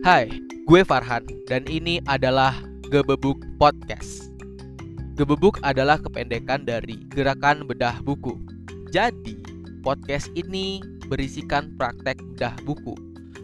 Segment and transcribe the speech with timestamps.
[0.00, 0.32] Hai,
[0.64, 2.56] gue Farhan dan ini adalah
[2.88, 4.32] Gebebuk Podcast.
[5.12, 8.40] Gebebuk adalah kependekan dari Gerakan Bedah Buku.
[8.88, 9.36] Jadi,
[9.84, 12.96] podcast ini berisikan praktek bedah buku.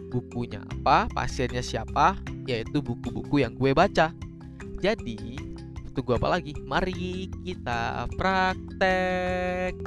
[0.09, 2.17] Bukunya apa, pasiennya siapa,
[2.49, 4.09] yaitu buku-buku yang gue baca.
[4.81, 5.37] Jadi,
[5.93, 6.57] tunggu apa lagi?
[6.65, 9.77] Mari kita praktek.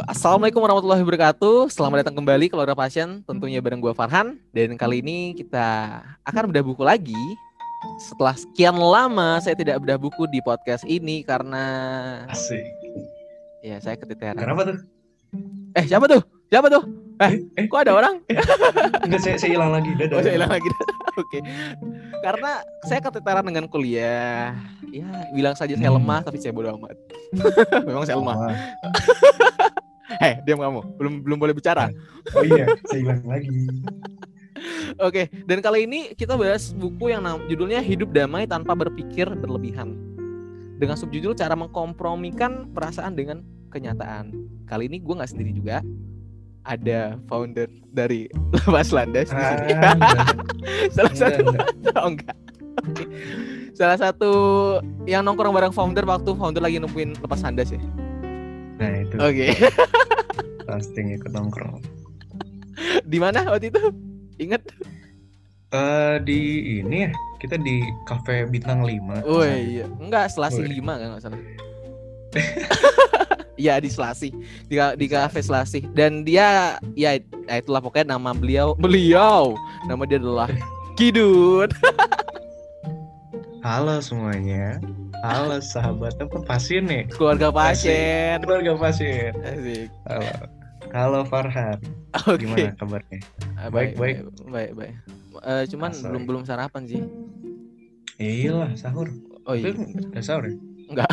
[0.00, 1.68] Yo, assalamualaikum warahmatullahi wabarakatuh.
[1.68, 4.40] Selamat datang kembali ke Keluarga Pasien, tentunya bareng gue Farhan.
[4.48, 7.20] Dan kali ini kita akan bedah buku lagi.
[8.00, 11.60] Setelah sekian lama saya tidak bedah buku di podcast ini karena
[12.32, 12.64] Asik.
[13.60, 14.40] ya saya keteteran.
[14.40, 14.76] Kenapa tuh?
[15.76, 16.24] Eh siapa tuh?
[16.48, 16.80] Siapa tuh?
[17.20, 18.24] Eh, eh, kok ada orang?
[19.04, 19.92] Enggak, saya, saya hilang lagi.
[20.00, 20.16] Dadah.
[20.16, 20.68] Oh, saya hilang lagi.
[21.20, 21.38] Oke.
[22.24, 24.56] Karena saya keteteran dengan kuliah.
[24.88, 26.00] Ya, bilang saja saya Hmm.
[26.00, 26.96] lemah tapi saya bodoh amat.
[27.84, 28.36] Memang saya lemah.
[30.10, 30.18] Wah.
[30.26, 30.80] Eh, diam kamu.
[30.98, 31.86] Belum belum boleh bicara.
[32.34, 33.70] Oh iya, saya hilang lagi.
[35.06, 39.96] Oke, dan kali ini kita bahas buku yang judulnya Hidup Damai Tanpa Berpikir Berlebihan.
[40.76, 44.34] Dengan subjudul cara mengkompromikan perasaan dengan kenyataan.
[44.66, 45.80] Kali ini gue nggak sendiri juga.
[46.66, 48.28] Ada founder dari
[48.66, 49.72] Lepas Landas di sini.
[49.80, 49.96] Ah,
[50.92, 51.66] Salah enggak, satu enggak.
[51.96, 52.36] oh, enggak.
[53.72, 54.32] Salah satu
[55.08, 57.80] yang nongkrong bareng founder waktu founder lagi nemuin lepas landas ya.
[58.80, 59.46] Nah itu Oke.
[60.68, 61.84] pasti ikut nongkrong.
[63.04, 63.92] Di mana waktu itu?
[64.40, 64.64] Ingat?
[65.70, 66.38] Eh di
[66.82, 70.64] ini ya, kita di cafe bintang 5 Oh iya, enggak Selasi.
[70.66, 71.40] 5 kan enggak salah.
[73.60, 74.32] Iya di Selasi,
[74.72, 79.52] di di kafe Selasi dan dia ya ya itulah pokoknya nama beliau beliau
[79.84, 80.48] nama dia adalah
[80.96, 81.68] Kidut.
[83.60, 84.80] Halo semuanya.
[85.20, 87.04] Halo sahabat apa pasien nih?
[87.12, 88.40] Keluarga pasien.
[88.40, 89.36] Keluarga pasien.
[89.44, 89.88] Asik.
[90.08, 90.32] Halo.
[90.90, 91.76] Halo Farhan.
[92.26, 92.42] Oke.
[92.42, 93.18] Gimana kabarnya?
[93.54, 94.16] Ah, Baik, baik,
[94.48, 94.94] baik, baik.
[95.40, 96.26] Eh, cuman Asal belum ya.
[96.26, 97.00] belum sarapan sih.
[98.16, 99.08] Iyalah sahur.
[99.44, 100.56] Oh iya, udah sahur ya?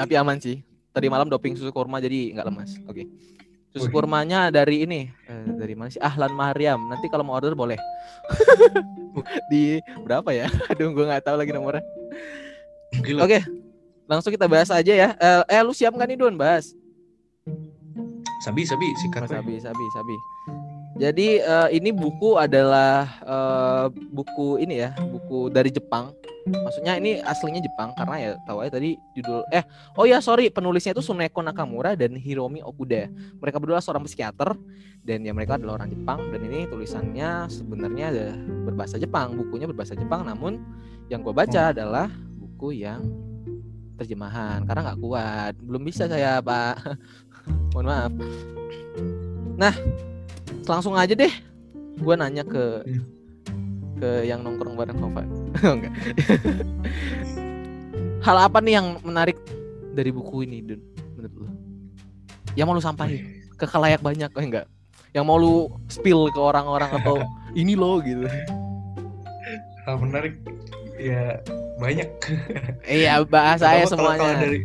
[0.00, 0.60] tapi aman sih.
[0.92, 2.76] Tadi malam doping susu kurma jadi nggak lemas.
[2.86, 3.08] Oke.
[3.72, 5.96] Susu kurmanya dari ini, eh, dari mana sih?
[5.96, 6.76] Ahlan Mariam.
[6.92, 7.80] Nanti kalau mau order boleh.
[9.50, 10.44] Di berapa ya?
[10.70, 11.80] Aduh, gue nggak tahu lagi nomornya.
[13.16, 13.40] Oke,
[14.04, 15.08] langsung kita bahas aja ya.
[15.16, 16.76] Eh, eh lu siap nggak nih Don bahas?
[18.44, 19.24] Sabi sabi sikat.
[19.24, 19.32] Woy.
[19.40, 20.16] Sabi, Sabi, Sabi.
[21.00, 26.12] Jadi eh, ini buku adalah eh, buku ini ya, buku dari Jepang.
[26.42, 29.62] Maksudnya ini aslinya Jepang karena ya tahu aja tadi judul eh
[29.94, 33.06] oh ya sorry penulisnya itu Suneko Nakamura dan Hiromi Okuda.
[33.38, 34.58] Mereka berdua seorang psikiater
[35.06, 38.28] dan ya mereka adalah orang Jepang dan ini tulisannya sebenarnya ada
[38.66, 40.58] berbahasa Jepang, bukunya berbahasa Jepang namun
[41.06, 43.06] yang gue baca adalah buku yang
[44.02, 46.74] terjemahan karena nggak kuat, belum bisa saya Pak.
[47.74, 48.12] Mohon maaf.
[49.58, 49.74] Nah,
[50.66, 51.30] langsung aja deh
[52.02, 53.02] gue nanya ke Iya.
[54.02, 55.26] Ke yang nongkrong bareng Novan
[55.62, 55.92] Oh, enggak.
[58.22, 59.36] Hal apa nih yang menarik
[59.92, 60.80] dari buku ini Dun?
[61.14, 61.44] Menurut lu?
[62.54, 63.18] Yang mau lu sampaikan?
[63.54, 64.28] Ke kalayak banyak.
[64.32, 64.64] Oh enggak.
[65.10, 67.20] Yang mau lu spill ke orang-orang atau
[67.54, 68.24] ini loh gitu.
[69.82, 70.38] Hal menarik
[70.94, 71.42] ya
[71.76, 72.06] banyak.
[72.86, 74.40] iya bahasa Pertama saya kalau- kalau semuanya.
[74.40, 74.58] dari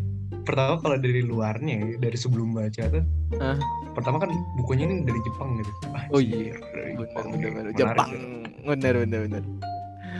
[0.47, 3.03] pertama kalau dari luarnya ya, dari sebelum baca tuh
[3.37, 3.59] Hah?
[3.91, 5.71] pertama kan bukunya ini dari Jepang gitu
[6.07, 7.25] Oh iya, Anjir, dari Jepang.
[7.29, 8.09] bener bener Menarik Jepang
[8.63, 9.43] bener bener bener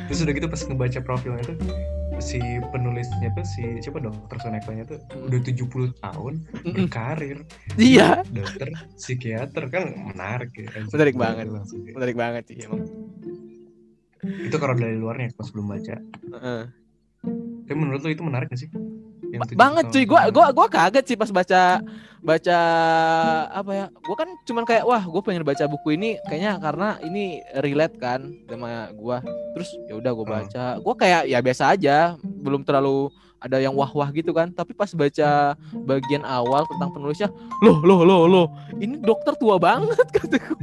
[0.05, 1.57] terus udah gitu pas ngebaca profilnya tuh
[2.17, 5.27] si penulisnya tuh si siapa dokter Sonekonya tuh Mm.
[5.27, 5.61] udah 70
[5.97, 6.73] tahun Mm-mm.
[6.83, 7.38] berkarir
[7.75, 11.45] iya dokter psikiater kan menarik ya Menarik banget.
[11.47, 11.94] Langsung ya.
[11.94, 12.81] menarik banget sih emang
[14.39, 15.95] itu kalau dari luarnya pas belum baca
[16.33, 16.61] Heeh.
[17.63, 18.86] tapi menurut lo itu menarik gak sih Yang Ba- 70
[19.55, 20.03] banget cuy.
[20.07, 20.33] Gua itu?
[20.35, 21.81] gua gua kaget sih pas baca
[22.17, 22.59] baca
[23.53, 27.39] apa ya gua kan cuman kayak wah gua pengen baca buku ini kayaknya karena ini
[27.61, 29.21] relate kan sama gua.
[29.55, 30.31] Terus ya udah gua Oh.
[30.31, 30.65] baca.
[30.81, 34.50] Gua kayak ya biasa aja belum terlalu ada yang wah-wah gitu kan.
[34.50, 35.53] Tapi pas baca
[35.85, 37.29] bagian awal tentang penulisnya
[37.62, 38.47] loh loh loh loh
[38.77, 40.57] ini dokter tua banget kataku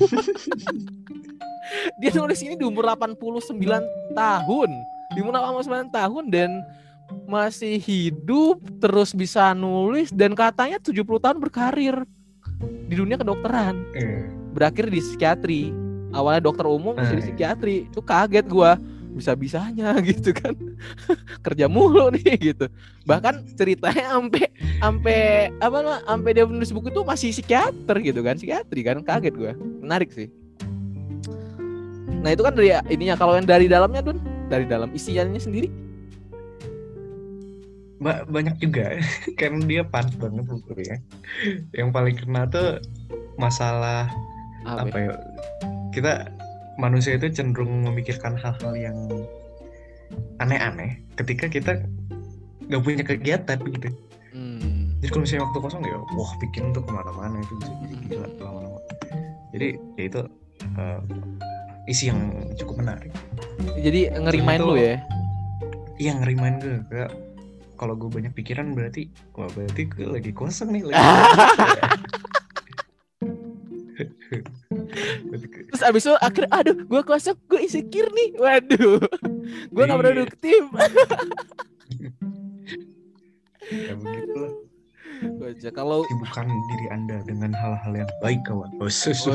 [1.98, 3.56] dia nulis ini di umur 89
[4.14, 4.70] tahun.
[5.14, 6.50] Di umur 89 tahun dan
[7.24, 11.96] masih hidup terus bisa nulis dan katanya 70 tahun berkarir
[12.88, 13.80] di dunia kedokteran.
[13.96, 15.62] Eh, berakhir di psikiatri.
[16.14, 17.26] Awalnya dokter umum jadi Eh.
[17.26, 17.76] psikiatri.
[17.90, 18.78] Itu kaget gua.
[19.14, 20.54] Bisa bisanya gitu kan.
[21.42, 22.66] Kerja mulu nih gitu.
[23.06, 24.46] Bahkan ceritanya sampai
[24.78, 25.20] sampai
[25.58, 28.38] apa namanya sampai dia menulis buku itu masih psikiater gitu kan.
[28.38, 29.52] Psikiatri kan kaget gua.
[29.82, 30.30] Menarik sih.
[32.22, 33.18] Nah itu kan dari ininya.
[33.18, 34.18] Kalau yang dari dalamnya dun?
[34.48, 35.68] Dari dalam isiannya sendiri
[38.00, 38.98] ba- banyak juga.
[39.38, 40.96] Karena dia pas banget bukunya
[41.76, 42.78] yang paling kena tuh
[43.36, 44.08] masalah
[44.64, 44.88] Apa?
[44.88, 45.12] apa ya?
[45.92, 46.12] kita
[46.80, 48.96] manusia itu cenderung memikirkan hal-hal yang
[50.42, 51.72] aneh-aneh ketika kita
[52.66, 53.88] nggak punya kegiatan gitu.
[54.34, 54.90] Hmm.
[54.98, 58.28] jadi kalau misalnya waktu kosong ya wah bikin tuh ke mana-mana itu bisa jadi gila
[58.42, 58.80] lama-lama.
[59.54, 60.20] Jadi ya itu
[60.80, 61.00] eh,
[61.86, 62.20] isi yang
[62.58, 63.12] cukup menarik.
[63.78, 64.98] Jadi ngerimain lu ya.
[66.00, 66.82] Iya ngerimain gue.
[66.90, 67.10] Kayak
[67.74, 70.98] kalau gue banyak pikiran berarti wah berarti gue lagi kosong nih lagi
[75.70, 78.30] Terus abis itu akhir aduh gue kosong gue insecure nih.
[78.38, 78.98] Waduh.
[79.70, 80.02] Gue gak Iya.
[80.02, 80.62] produktif.
[83.64, 84.33] ya begitu
[85.44, 85.72] Gojek.
[85.72, 89.30] Kalau sibukkan diri anda dengan hal-hal yang baik kawan oh, Oh, iya, su.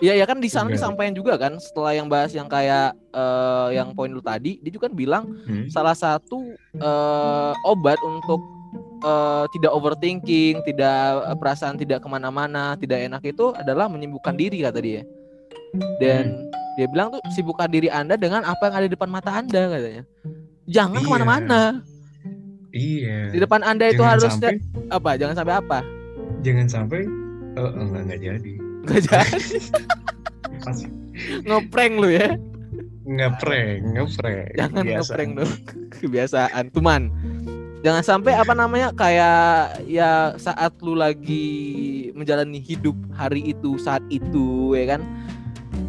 [0.00, 0.80] Iya ya kan di sana Enggak.
[0.80, 4.88] disampaikan juga kan setelah yang bahas yang kayak eh, yang poin lu tadi dia juga
[4.88, 5.68] kan bilang Hmm?
[5.68, 6.40] salah satu
[6.74, 8.40] eh, obat untuk
[9.00, 10.96] eh, tidak overthinking, tidak
[11.36, 15.04] perasaan tidak ke mana-mana, tidak enak itu adalah menyibukkan diri kata dia.
[15.98, 19.62] Dan dia bilang tuh sibukkan diri anda dengan apa yang ada di depan mata anda
[19.70, 20.04] katanya.
[20.66, 21.04] Jangan Iya.
[21.04, 21.60] ke mana-mana.
[22.76, 24.60] Iya Di depan anda itu harus sampai
[24.92, 25.16] apa?
[25.16, 25.78] Jangan sampai apa?
[26.44, 27.00] jangan sampai
[27.58, 28.52] oh, enggak enggak jadi
[28.86, 29.58] Gak jadi
[30.66, 30.90] masih
[31.48, 32.38] ngeprank lu ya.
[33.06, 35.52] ngeprank ngeprank Jangan ngeprank dong.
[36.02, 36.64] Kebiasaan.
[36.70, 37.10] Tuman.
[37.82, 44.74] Jangan sampai apa namanya kayak ya saat lu lagi menjalani hidup hari itu saat itu
[44.74, 45.02] ya kan.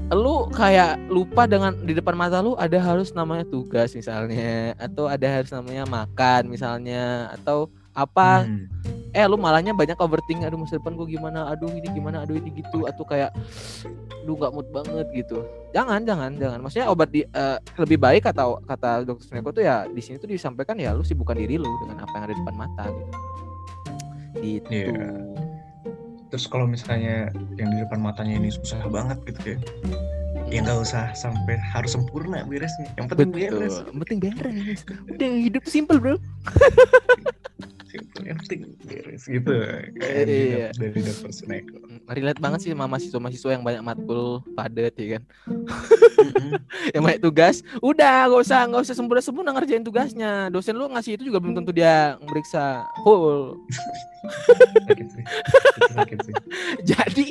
[0.07, 5.27] Lu kayak lupa dengan di depan mata lu ada harus namanya tugas misalnya atau ada
[5.27, 8.47] harus namanya makan misalnya atau apa.
[8.47, 8.67] Hmm.
[9.15, 11.49] eh lu malahnya banyak overthinking aduh masa depan gue gimana?
[11.51, 12.23] Aduh ini gimana?
[12.23, 12.87] Aduh ini gitu.
[12.87, 13.35] Atau kayak
[14.23, 15.43] lu nggak mood banget gitu.
[15.75, 16.59] Jangan jangan jangan.
[16.63, 20.29] Maksudnya obat di eh, lebih baik kata kata dokter Suneko tuh ya di sini tuh
[20.29, 23.11] disampaikan ya lu sibukkan diri lu dengan apa yang ada di depan mata gitu.
[24.37, 24.71] Gitu.
[24.71, 25.46] Iya.
[26.27, 29.57] Terus kalau misalnya yang di depan matanya ini susah banget gitu ya
[30.47, 32.87] ya nggak usah sampai harus sempurna beresnya.
[32.95, 33.75] Yang penting betul beres.
[33.83, 34.79] yang penting beres.
[35.11, 36.15] Udah hidup simple bro.
[37.87, 39.51] Simple, yang penting beres gitu.
[39.99, 40.23] Kayak Iya.
[40.71, 41.75] di- dari dokter Suneko
[42.07, 45.23] relate banget sih sama mahasiswa-mahasiswa yang banyak matkul padat ya kan?
[45.47, 46.51] Mm-mm.
[46.95, 50.47] yang banyak tugas udah gak usah nggak usah sempurna sempurna ngerjain tugasnya.
[50.47, 53.57] Dosen lu ngasih itu juga belum tentu dia meriksa full.
[56.89, 57.25] Jadi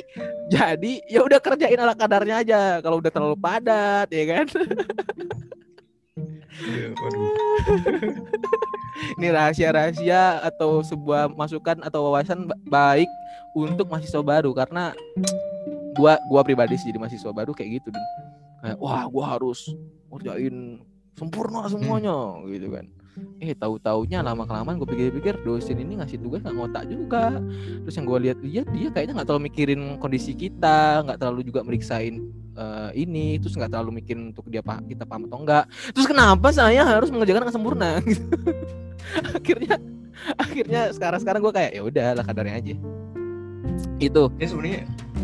[0.47, 4.47] jadi ya udah kerjain ala kadarnya aja kalau udah terlalu padat ya kan
[6.97, 7.29] waduh.
[9.17, 13.09] ini rahasia-rahasia atau sebuah masukan atau wawasan ba- baik
[13.53, 14.93] untuk mahasiswa baru karena
[15.93, 17.89] gua gua pribadi sih jadi mahasiswa baru kayak gitu
[18.61, 19.69] kayak wah gua harus
[20.09, 20.81] ngerjain
[21.17, 22.85] sempurna semuanya gitu kan
[23.37, 27.37] eh tahu taunya lama kelamaan gue pikir-pikir dosen ini ngasih tugas nggak ngotak juga.
[27.85, 32.21] Terus yang gue lihat-lihat dia kayaknya nggak terlalu mikirin kondisi kita nggak terlalu juga meriksain
[32.57, 36.49] eh, ini terus nggak terlalu mikirin untuk dia pa- kita paham atau enggak terus kenapa
[36.49, 37.89] saya harus mengerjakan dengan sempurna?
[38.07, 38.27] Gitu.
[39.23, 39.75] akhirnya
[40.35, 42.75] akhirnya sekarang sekarang gue kayak ya udah lah kadarnya aja.
[44.01, 44.23] Itu.
[44.41, 44.81] Ya sebenarnya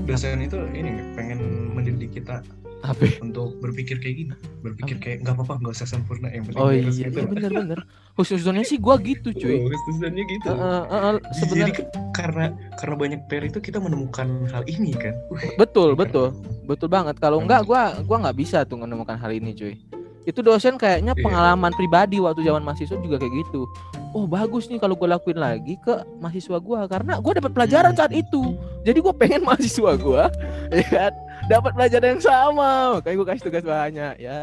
[0.07, 1.39] dosen itu ini pengen
[1.75, 2.39] mendidik kita
[2.84, 3.08] apa?
[3.24, 6.96] Untuk berpikir kayak gini berpikir kayak nggak apa-apa nggak usah sempurna yang penting oh beres
[7.00, 7.80] iya gitu iya, bener bener.
[8.13, 9.58] Khususnya sih gue gitu cuy.
[9.58, 10.50] Oh, dosennya gitu.
[10.54, 12.46] Eh, eh, eh, eh, Jadi sebenarnya kan karena
[12.78, 15.18] karena banyak PR itu kita menemukan hal ini kan.
[15.58, 16.00] Betul keren.
[16.06, 16.28] betul.
[16.70, 17.16] Betul banget.
[17.18, 19.75] Kalau enggak gua gua nggak bisa tuh menemukan hal ini cuy.
[20.24, 21.24] Itu dosen kayaknya Iya.
[21.25, 23.66] pengalaman pribadi waktu zaman mahasiswa juga kayak gitu.
[24.13, 28.13] Oh bagus nih kalau gue lakuin lagi ke mahasiswa gua karena gua dapat pelajaran saat
[28.13, 28.54] itu.
[28.86, 30.30] Jadi gue pengen mahasiswa gua
[30.70, 31.13] ya kan
[31.48, 33.00] dapat pelajaran yang sama.
[33.00, 34.16] Makanya gue kasih tugas banyak.
[34.20, 34.42] Ya.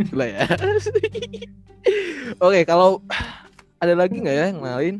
[0.00, 0.44] Itulah ya.
[2.44, 3.00] Oke kalau
[3.80, 4.94] ada lagi nggak ya yang lain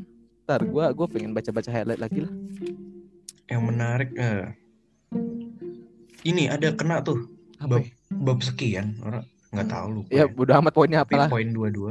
[0.49, 2.33] ntar gua gua pengen baca baca highlight lagi lah.
[3.47, 4.45] Yang menarik eh,
[6.26, 7.28] ini ada kena tuh.
[7.61, 7.92] Apa bab, ya?
[8.11, 8.97] bab sekian.
[9.04, 10.09] Orang nggak tahu lupa.
[10.14, 11.90] ya bodo amat poinnya Tapi apalah poin dua-dua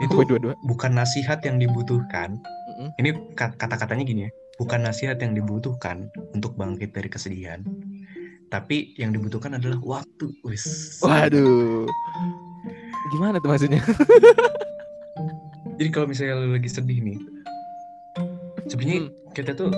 [0.00, 2.40] itu Poin dua-dua bukan nasihat yang dibutuhkan.
[2.74, 2.88] Mm-mm.
[2.98, 7.62] Ini ka- kata-katanya gini ya, bukan nasihat yang dibutuhkan untuk bangkit dari kesedihan.
[8.48, 10.30] Tapi yang dibutuhkan adalah waktu.
[10.46, 10.98] Wis.
[11.00, 11.88] Waduh.
[13.10, 13.82] Gimana tuh maksudnya?
[15.78, 17.18] Jadi kalau misalnya lu lagi sedih nih,
[18.70, 19.12] sebenarnya Hmm.
[19.34, 19.74] kita tuh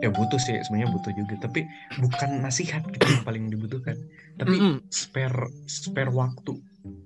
[0.00, 1.68] ya butuh sih sebenarnya butuh juga, tapi
[2.00, 3.96] bukan nasihat gitu yang paling dibutuhkan,
[4.40, 4.80] tapi Mm-mm.
[4.88, 6.56] spare spare waktu.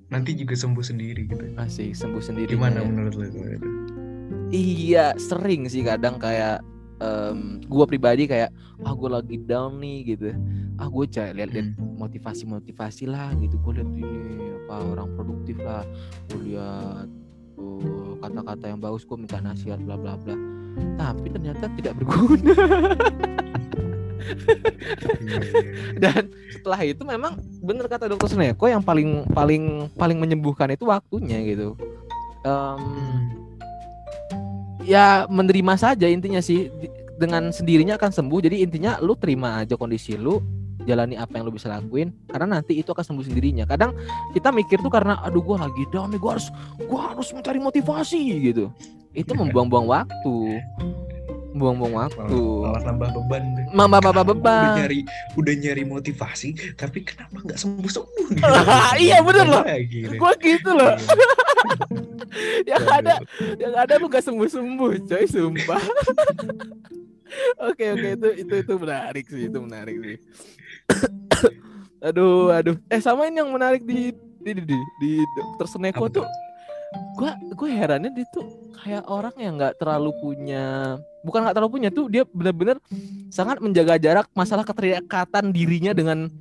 [0.09, 1.43] Nanti juga sembuh sendiri gitu.
[1.59, 2.55] Masih sembuh sendiri.
[2.55, 2.87] Gimana ya.
[2.87, 3.39] menurut itu?
[4.49, 6.63] Iya, sering sih kadang kayak
[6.99, 8.51] em, gua pribadi kayak
[8.87, 10.35] ah gue lagi down nih gitu.
[10.79, 11.99] Ah gue cari lihat-lihat Hmm.
[11.99, 13.59] motivasi-motivasi lah gitu.
[13.59, 15.83] Gue lihat ini apa orang produktif lah.
[16.31, 17.07] Gue lihat
[17.59, 20.35] oh, kata-kata yang bagus gue minta nasihat bla bla bla
[20.95, 22.55] tapi ternyata tidak berguna
[25.19, 25.63] Iya, iya, iya.
[26.03, 31.41] dan setelah itu memang bener kata dokter Seneko yang paling paling paling menyembuhkan itu waktunya
[31.49, 31.75] gitu
[32.47, 32.83] Em,
[34.89, 36.73] ya menerima saja intinya sih.
[37.19, 38.41] Dengan sendirinya akan sembuh.
[38.47, 40.39] Jadi intinya lu terima aja kondisi lu
[40.87, 42.15] jalani apa yang lu bisa lakuin.
[42.31, 43.69] Karena nanti itu akan sembuh sendirinya.
[43.69, 43.93] Kadang
[44.33, 46.49] kita mikir tuh karena aduh gua lagi down nih gua harus
[46.89, 48.73] gua harus mencari motivasi gitu.
[49.13, 50.63] Itu membuang-buang waktu.
[51.59, 52.39] Membuang-buang waktu.
[52.39, 55.01] Malah nambah beban mama bapak beban udah nyari
[55.35, 58.27] udah nyari motivasi tapi kenapa nggak sembuh sembuh?
[59.03, 59.63] Iya, bener loh.
[60.17, 60.95] gua gitu loh.
[60.95, 61.38] Iya.
[62.91, 63.15] Ada.
[63.57, 65.83] Yang ada lu gak sembuh sembuh coy sumpah.
[67.61, 70.17] Oke oke itu itu itu menarik sih itu menarik sih.
[72.09, 72.77] Aduh aduh.
[72.89, 76.27] Eh sama ini yang menarik di di di, di, di dokter Seneko Apa tuh.
[77.21, 78.49] gua gue herannya dia tuh
[78.81, 82.81] kayak orang yang nggak terlalu punya bukan nggak terlalu punya tuh dia benar-benar
[83.29, 86.33] sangat menjaga jarak masalah keterikatan dirinya dengan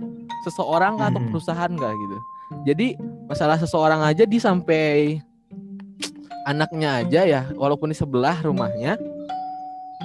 [0.48, 1.36] seseorang atau Hmm.
[1.36, 2.18] perusahaan kah gitu.
[2.64, 2.96] Jadi
[3.28, 5.20] masalah seseorang aja di sampai
[6.48, 8.96] anaknya aja ya walaupun di sebelah rumahnya.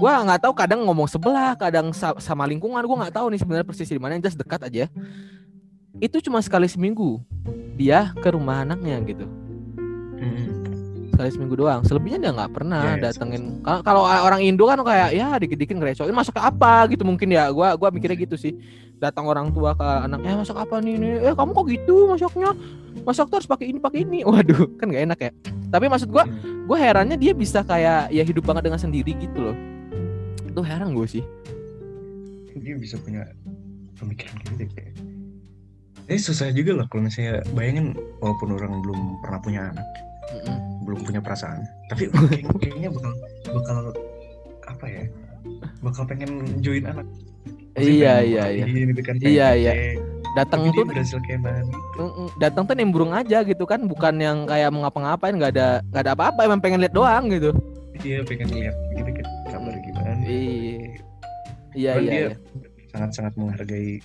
[0.03, 2.83] Gua nggak tahu kadang ngomong sebelah kadang sa- sama lingkungan.
[2.83, 4.91] Gua nggak tahu nih sebenarnya persis di mana jelas dekat aja.
[6.03, 7.23] Itu cuma sekali seminggu
[7.79, 9.27] dia ke rumah anaknya gitu.
[11.13, 11.85] Sekali seminggu doang.
[11.85, 13.61] Selebihnya dia nggak pernah Ya, ya, datengin.
[13.63, 16.89] Ka- kalau orang Indo kan kayak ya dikit-dikit ngerecokin masak apa?
[16.89, 17.53] Gitu mungkin ya.
[17.53, 18.57] Gua gua mikirnya gitu sih
[19.03, 21.13] datang orang tua ke anaknya "Eh, masak apa nih nih?
[21.27, 22.55] Eh kamu kok gitu masaknya?
[23.03, 24.23] Masak tuh harus pakai ini pakai ini.
[24.29, 25.31] Waduh kan nggak enak ya.
[25.69, 26.71] Tapi maksud gua Mm.
[26.71, 29.57] gue herannya dia bisa kayak ya hidup banget dengan sendiri gitu loh.
[30.47, 31.25] Itu heran gue sih.
[32.55, 33.27] Dia bisa punya
[33.97, 34.95] pemikiran gitu kayak.
[36.03, 39.87] Ini susah juga loh kalau misalnya bayangin walaupun orang belum pernah punya anak
[40.33, 40.57] Mm-mm.
[40.83, 43.13] belum punya perasaan tapi kayak- kayaknya bakal
[43.49, 43.77] bakal
[44.67, 45.05] apa ya
[45.79, 47.07] bakal pengen join anak
[47.79, 49.73] iya iya iya gitu kan, Iya, iya.
[50.33, 51.65] datang tuh dia berhasil keman
[51.97, 56.03] mm-mm, datang tuh nimbrung aja gitu kan bukan yang kayak mau ngapa-ngapain nggak ada nggak
[56.05, 57.53] ada apa-apa emang pengen lihat doang gitu
[58.01, 60.77] dia pengen lihat gitu kan kabar gimana iya
[61.73, 62.37] iya iya, dia iya.
[62.93, 64.01] sangat-sangat menghargai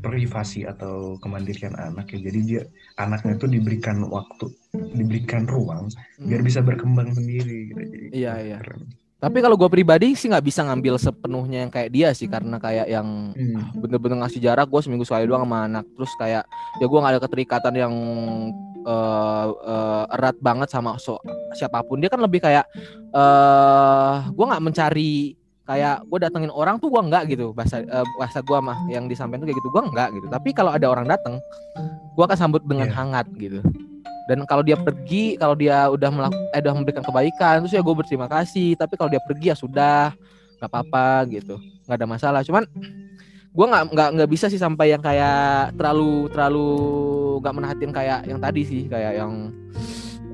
[0.00, 2.62] privasi atau kemandirian anak ya jadi dia
[2.96, 4.48] anaknya tuh diberikan waktu
[4.96, 6.46] diberikan ruang biar Mm.
[6.46, 8.58] bisa berkembang sendiri gitu jadi Iya, iya.
[8.58, 8.82] keren.
[9.20, 12.88] Tapi kalau gue pribadi sih nggak bisa ngambil sepenuhnya yang kayak dia sih karena kayak
[12.88, 13.60] yang Hmm.
[13.76, 15.84] bener-bener ngasih jarak gue seminggu sekali doang sama anak.
[15.90, 16.44] Terus kayak
[16.76, 17.94] ya gue nggak ada keterikatan yang
[18.80, 21.20] eh, eh, erat banget sama so-
[21.52, 22.00] siapa pun.
[22.00, 22.64] Dia kan lebih kayak
[23.10, 27.52] eh gue nggak mencari kayak gue datengin orang tuh gue nggak gitu.
[27.52, 30.26] Bahasa eh, bahasa gue mah yang disampaikan tuh kayak gitu gue nggak gitu.
[30.26, 31.36] Tapi kalau ada orang datang
[32.10, 32.96] gue akan sambut dengan Iya.
[32.96, 33.60] hangat gitu
[34.30, 37.94] dan kalau dia pergi kalau dia udah melakukan eh, udah memberikan kebaikan terus ya gue
[37.98, 38.78] berterima kasih.
[38.78, 40.14] Tapi kalau dia pergi ya sudah
[40.62, 41.58] nggak apa-apa gitu.
[41.90, 42.40] Nggak ada masalah.
[42.46, 42.62] Cuman
[43.50, 46.70] gue nggak nggak nggak bisa sih sampai yang kayak terlalu terlalu
[47.42, 48.82] nggak menahatin kayak yang tadi sih.
[48.86, 49.50] Kayak yang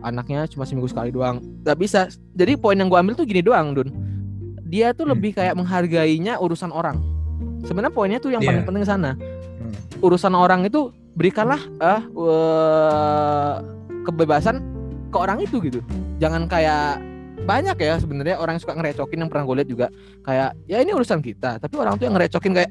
[0.05, 1.41] anaknya cuma seminggu sekali doang.
[1.65, 2.00] Nggak bisa.
[2.37, 3.88] Jadi poin yang gue ambil tuh gini doang dun.
[4.69, 5.17] Dia tuh Hmm.
[5.17, 7.00] lebih kayak menghargainya urusan orang.
[7.65, 8.69] Sebenarnya poinnya tuh yang paling Iya.
[8.69, 9.17] penting sana.
[9.17, 9.73] Hmm.
[10.05, 13.75] urusan orang itu berikanlah ah eh,
[14.07, 14.63] kebebasan
[15.11, 15.81] ke orang itu gitu.
[16.19, 17.03] Jangan kayak
[17.47, 19.87] banyak ya sebenarnya orang yang suka ngerecokin yang pernah gue lihat juga.
[20.23, 22.71] Kayak ya ini urusan kita tapi orang tuh yang ngerecokin kayak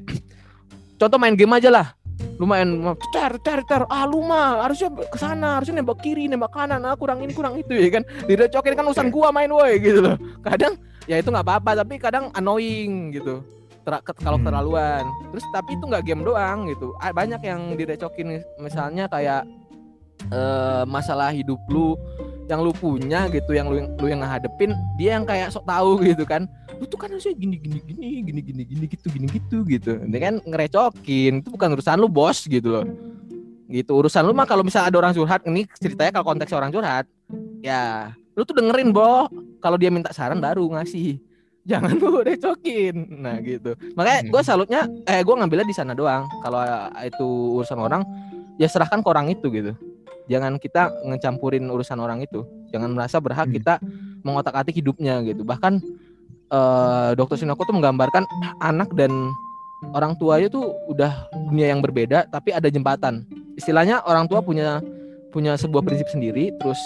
[1.00, 1.88] contoh main game aja lah.
[2.36, 2.68] Lu main
[3.12, 6.84] cer cer cer ah lu mah harusnya ke sana harusnya nembak kiri nembak kanan.
[6.84, 8.04] Ah kurang ini kurang itu ya kan.
[8.28, 10.16] Direcokin kan urusan gua main woi gitu loh.
[10.44, 10.76] Kadang
[11.08, 13.40] ya itu nggak apa-apa tapi kadang annoying gitu.
[13.86, 14.48] Ter- ke- kalau Hmm.
[14.48, 15.04] keterlaluan.
[15.32, 16.92] Terus tapi itu nggak game doang gitu.
[16.98, 18.42] Banyak yang direcokin.
[18.60, 19.46] Misalnya kayak
[20.32, 22.00] eh, masalah hidup lu
[22.46, 26.24] yang lu punya gitu yang lu lu yang ngadepin dia yang kayak sok tahu gitu
[26.26, 26.46] kan.
[26.78, 29.92] Lu tuh kan harusnya gini gini gini gini gini gini gitu gini gitu gitu.
[30.06, 32.86] Dia kan ngerecokin itu bukan urusan lu bos gitu loh.
[33.66, 37.10] Gitu urusan lu mah kalau misalnya ada orang curhat ini ceritanya kalau konteks orang curhat
[37.66, 39.26] ya lu tuh dengerin boh
[39.58, 41.18] kalau dia minta saran baru ngasih.
[41.66, 43.74] Jangan lu recokin nah gitu.
[43.98, 46.30] Makanya gue salutnya eh gue ngambilnya di sana doang.
[46.46, 46.62] Kalau
[47.02, 47.26] itu
[47.58, 48.06] urusan orang
[48.62, 49.74] ya serahkan ke orang itu gitu
[50.26, 52.46] jangan kita ngecampurin urusan orang itu.
[52.74, 53.56] Jangan merasa berhak Hmm.
[53.56, 53.74] kita
[54.26, 55.46] mengotak-atik hidupnya gitu.
[55.46, 55.74] Bahkan
[56.46, 58.26] eh, dokter Sinoko tuh menggambarkan
[58.62, 59.10] anak dan
[59.94, 63.26] orang tuanya tuh udah dunia yang berbeda tapi ada jembatan.
[63.58, 64.82] Istilahnya orang tua punya
[65.34, 66.78] punya sebuah prinsip sendiri terus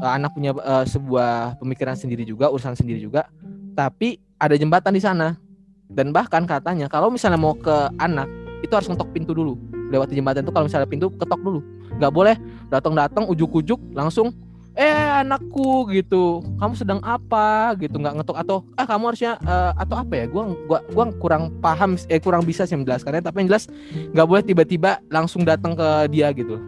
[0.00, 3.28] eh, anak punya eh, sebuah pemikiran sendiri juga urusan sendiri juga
[3.76, 5.36] tapi ada jembatan di sana.
[5.84, 8.26] Dan bahkan katanya kalau misalnya mau ke anak
[8.64, 11.60] itu harus ngetok pintu dulu lewat jembatan itu kalau misalnya pintu ketok dulu.
[11.98, 12.36] Nggak boleh
[12.68, 14.32] datang-datang ujuk-ujuk langsung
[14.74, 16.42] eh anakku gitu.
[16.58, 17.74] Kamu sedang apa?
[17.78, 18.36] gitu nggak ngetok.
[18.36, 22.42] Atau ah kamu harusnya eh, atau apa ya gua gua gua kurang paham eh kurang
[22.42, 23.22] bisa sih menjelaskannya.
[23.22, 23.70] Tapi yang jelas
[24.12, 26.58] nggak boleh tiba-tiba langsung datang ke dia gitu.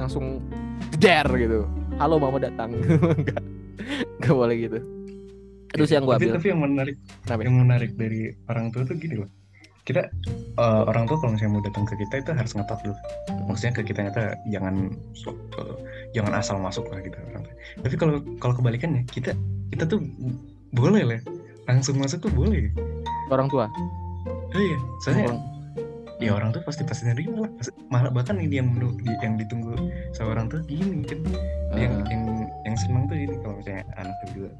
[0.00, 0.40] Langsung
[0.96, 1.68] der gitu.
[2.00, 2.72] Halo mama datang.
[3.24, 3.42] Nggak
[4.24, 4.78] nggak boleh gitu.
[5.70, 6.36] Itu sih yang gua tapi, ambil.
[6.40, 7.40] tapi yang menarik Kenapa?
[7.44, 9.30] yang menarik dari orang tua tuh gini loh
[9.84, 10.06] kita
[10.60, 12.96] eh, orang tua kalau misalnya mau datang ke kita itu harus ngetok dulu.
[13.48, 14.74] Maksudnya ke kita nyata jangan
[15.26, 15.74] eh,
[16.12, 17.54] jangan asal masuk lah gitu orang tua.
[17.80, 19.32] tapi kalau kalau kebalikannya kita
[19.72, 20.00] kita tuh
[20.74, 21.20] boleh lah.
[21.68, 22.68] Langsung masuk tuh boleh.
[23.30, 23.70] Orang tua?
[24.26, 25.46] Oh iya soalnya Orang-
[26.20, 27.50] ya orang tuh pasti pasti nerima lah.
[27.88, 29.72] Malah bahkan ini yang menurut yang ditunggu
[30.12, 31.20] sama orang tuh gini kan.
[31.72, 32.22] Yang Eh, yang
[32.66, 34.50] yang seneng tuh ini kalau misalnya anak juga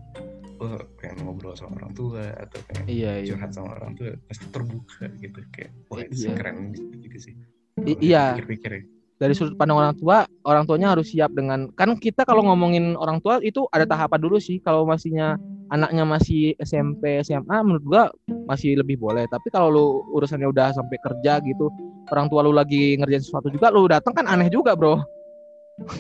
[0.61, 4.45] oh pengen ngobrol sama orang tua atau pengen iya iya curhat sama orang tua pasti
[4.49, 6.33] terbuka gitu kayak wah itu Iya.
[6.37, 7.35] keren gitu sih
[7.81, 8.37] I- iya.
[8.37, 8.83] pikir-pikir ya.
[9.17, 13.21] dari sudut pandang orang tua, orang tuanya harus siap dengan kan kita kalau ngomongin orang
[13.21, 14.65] tua itu ada tahapan dulu sih.
[14.65, 15.37] Kalau masihnya
[15.69, 18.03] anaknya masih SMP, SMA menurut gua
[18.49, 19.29] masih lebih boleh.
[19.29, 19.85] Tapi kalau lu
[20.17, 21.69] urusannya udah sampai kerja gitu,
[22.09, 25.05] orang tua lu lagi ngerjain sesuatu juga lu datang kan aneh juga, Bro.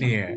[0.01, 0.37] iya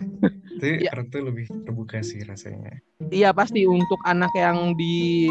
[0.62, 0.90] Iya.
[0.92, 5.26] orang tuh lebih terbuka sih rasanya Iya pasti untuk anak yang di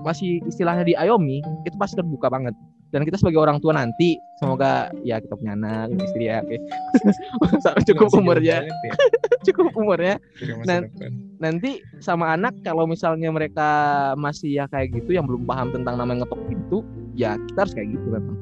[0.00, 2.54] masih istilahnya di Ayomi itu pasti terbuka banget.
[2.88, 6.54] Dan kita sebagai orang tua nanti semoga ya kita punya anak, istri ya, oke.
[7.90, 8.94] cukup umurnya, banget ya
[9.42, 10.14] cukup umurnya.
[10.32, 11.10] dari masa Nan- depan.
[11.36, 13.68] nanti sama anak kalau misalnya mereka
[14.14, 16.78] masih ya kayak gitu yang belum paham tentang namanya ngetok pintu
[17.12, 18.36] ya kita harus kayak gitu memang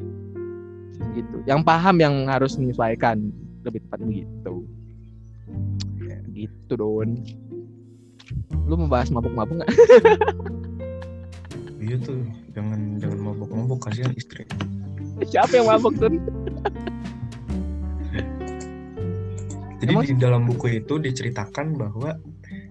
[1.13, 4.82] gitu yang paham yang harus menyesuaikan lebih tepatnya gitu Ya.
[6.43, 7.23] Gitu don.
[8.67, 9.71] Lu mau bahas mabuk-mabuk nggak?
[11.83, 12.23] Iya tuh
[12.55, 14.47] jangan jangan mabok-mabok kasihan istri.
[15.31, 16.11] Siapa yang mabuk tuh
[19.83, 22.15] jadi Emang- di dalam buku itu diceritakan bahwa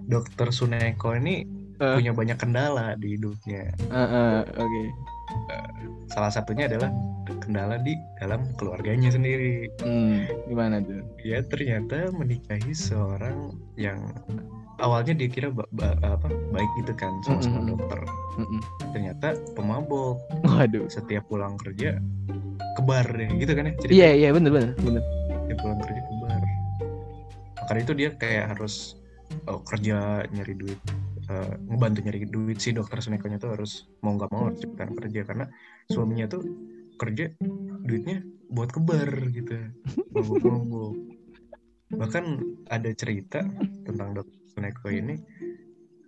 [0.08, 1.44] dokter Suneko ini
[1.82, 1.98] Eh.
[1.98, 3.74] punya banyak kendala di hidupnya.
[4.54, 4.82] Oke.
[6.14, 6.94] Salah satunya adalah
[7.42, 9.66] kendala di dalam keluarganya sendiri.
[9.82, 11.02] Hmm, gimana tuh?
[11.18, 13.98] Dia ternyata menikahi seorang yang
[14.78, 17.70] awalnya dia kira ba- ba- apa baik gitu kan sama sama Mm-mm.
[17.74, 18.00] dokter.
[18.38, 18.62] Mm-mm.
[18.94, 20.22] ternyata pemabok.
[20.46, 20.86] Waduh.
[20.86, 21.98] Setiap pulang kerja
[22.78, 25.04] kebar deh gitu kan ya cerita iya iya bener bener bener.
[25.48, 26.42] Setiap pulang kerja kebar.
[27.58, 28.96] Makanya itu dia kayak harus
[29.48, 30.80] oh, kerja nyari duit
[31.32, 35.22] eh, ngebantu nyari duit si dokter Sunekonya tuh harus mau nggak mau harus cepetan kerja.
[35.24, 35.46] Karena
[35.88, 36.44] suaminya tuh
[37.00, 37.32] kerja
[37.88, 38.20] duitnya
[38.52, 39.56] buat kebar gitu.
[40.12, 40.94] Mabuk-mabuk.
[41.92, 42.26] Bahkan
[42.68, 43.44] ada cerita
[43.88, 45.16] tentang dokter Suneko ini.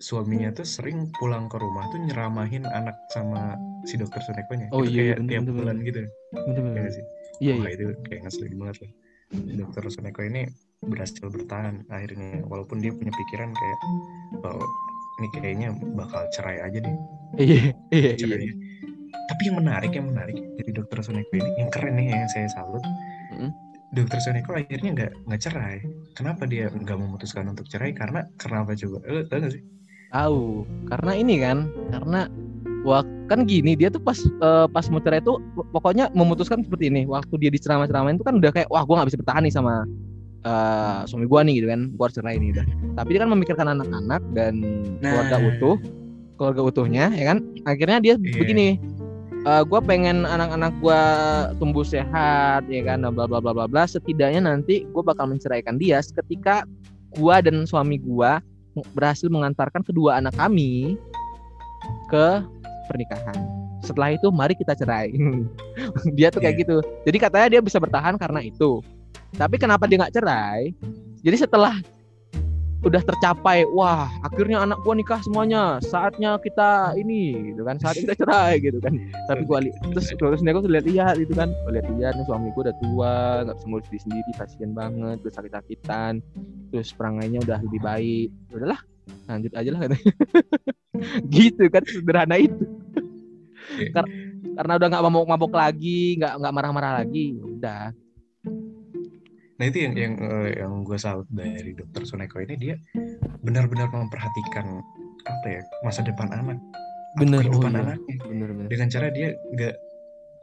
[0.04, 3.56] Suaminya tuh sering pulang ke rumah tuh nyeramahin anak sama
[3.88, 5.88] si dokter Sunekonya Oh Itu iya, kayak bener, tiap bener, bulan bener.
[5.88, 6.02] gitu.
[6.36, 6.74] Bener ya bener.
[6.76, 7.06] nggak sih.
[7.40, 7.76] Iya Wah iya.
[7.80, 8.92] itu kayak ngeselin banget lah.
[9.34, 10.42] Dokter Suneko ini
[10.84, 12.44] berhasil bertahan akhirnya.
[12.52, 13.80] Walaupun dia punya pikiran kayak
[14.44, 14.68] oh
[15.22, 16.96] ini kayaknya bakal cerai aja deh.
[17.38, 18.54] Iya iya iya.
[19.24, 22.82] tapi yang menarik yang menarik dari dokter Suneko ini yang keren nih yang saya salut.
[23.34, 23.54] Mm.
[23.94, 25.78] dokter Suneko akhirnya nggak nggak cerai.
[26.18, 27.94] Kenapa dia nggak memutuskan untuk cerai?
[27.94, 28.98] Karena kenapa coba?
[29.06, 29.64] Lo tau gak sih?
[30.14, 31.58] Tahu, karena ini kan,
[31.90, 32.30] karena
[32.86, 35.38] wah kan gini dia tuh pas eh, pas mau cerai itu
[35.74, 37.06] pokoknya memutuskan seperti ini.
[37.06, 39.86] Waktu dia diceramah-ceramahin itu kan udah kayak wah gua nggak bisa bertahan nih sama
[40.44, 42.66] eh, suami gua nih gitu kan, gua harus cerai nih udah.
[42.96, 44.54] Tapi dia kan memikirkan anak-anak dan
[45.00, 45.48] keluarga Nah.
[45.50, 45.76] utuh,
[46.36, 47.38] keluarga utuhnya ya kan.
[47.64, 48.36] Akhirnya dia Iya.
[48.38, 48.68] begini,
[49.44, 51.00] eh gua pengen anak-anak gua
[51.58, 53.84] tumbuh sehat ya kan, bla bla bla bla bla.
[53.84, 56.68] Setidaknya nanti gua bakal menceraikan dia ketika
[57.16, 58.44] gua dan suami gua
[58.98, 60.98] berhasil mengantarkan kedua anak kami
[62.10, 62.28] ke
[62.90, 63.38] pernikahan.
[63.84, 65.12] Setelah itu mari kita cerai.
[66.18, 66.62] dia tuh kayak Iya.
[66.64, 66.76] gitu.
[67.04, 68.80] Jadi katanya dia bisa bertahan karena itu.
[69.34, 70.72] Tapi kenapa dia nggak cerai?
[71.24, 71.80] Jadi setelah
[72.84, 75.80] udah tercapai, wah akhirnya anak gua nikah semuanya.
[75.80, 77.80] Saatnya kita ini, gitu kan?
[77.80, 78.94] Saatnya kita cerai, gitu kan?
[79.32, 82.78] Tapi gua li- terus terus aku lihat-lihat gitu kan, Gua lihat-lihat nih suami gua udah
[82.84, 83.16] tua,
[83.48, 86.14] nggak ngurus diri sendiri, kasihan banget, udah sakit-sakitan.
[86.76, 88.28] Terus perangainya udah lebih baik.
[88.52, 88.82] Ya Udahlah,
[89.32, 89.82] lanjut aja lah
[91.36, 92.64] gitu kan sederhana itu.
[93.80, 93.90] Iya.
[93.96, 94.12] Kar-
[94.54, 97.96] karena udah nggak mabok-mabok lagi, nggak nggak marah-marah lagi, udah.
[99.62, 102.76] Nah itu yang yang eh, yang gue salut dari dokter Suneko ini dia
[103.46, 104.82] benar-benar memperhatikan
[105.24, 106.60] apa ya masa depan anak,
[107.16, 107.82] Bener, oh kehidupan iya.
[107.86, 108.68] anaknya Bener-bener.
[108.68, 109.76] dengan cara dia nggak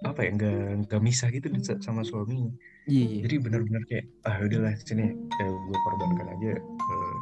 [0.00, 2.48] apa ya nggak nggak misah gitu sa- sama suaminya.
[2.88, 3.20] Iya, iya.
[3.28, 7.14] Jadi benar-benar kayak ah udahlah sini ya gue korbankan aja eh,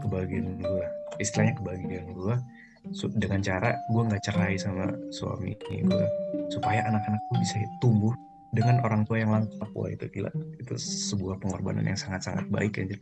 [0.00, 0.86] kebahagiaan gue,
[1.20, 2.36] istilahnya kebahagiaan gue
[3.18, 6.06] dengan cara gue nggak cerai sama suami gue
[6.50, 8.10] supaya anak-anak gue bisa tumbuh
[8.52, 10.28] dengan orang tua yang lengkap wah itu gila
[10.60, 12.96] itu sebuah pengorbanan yang sangat-sangat baik aja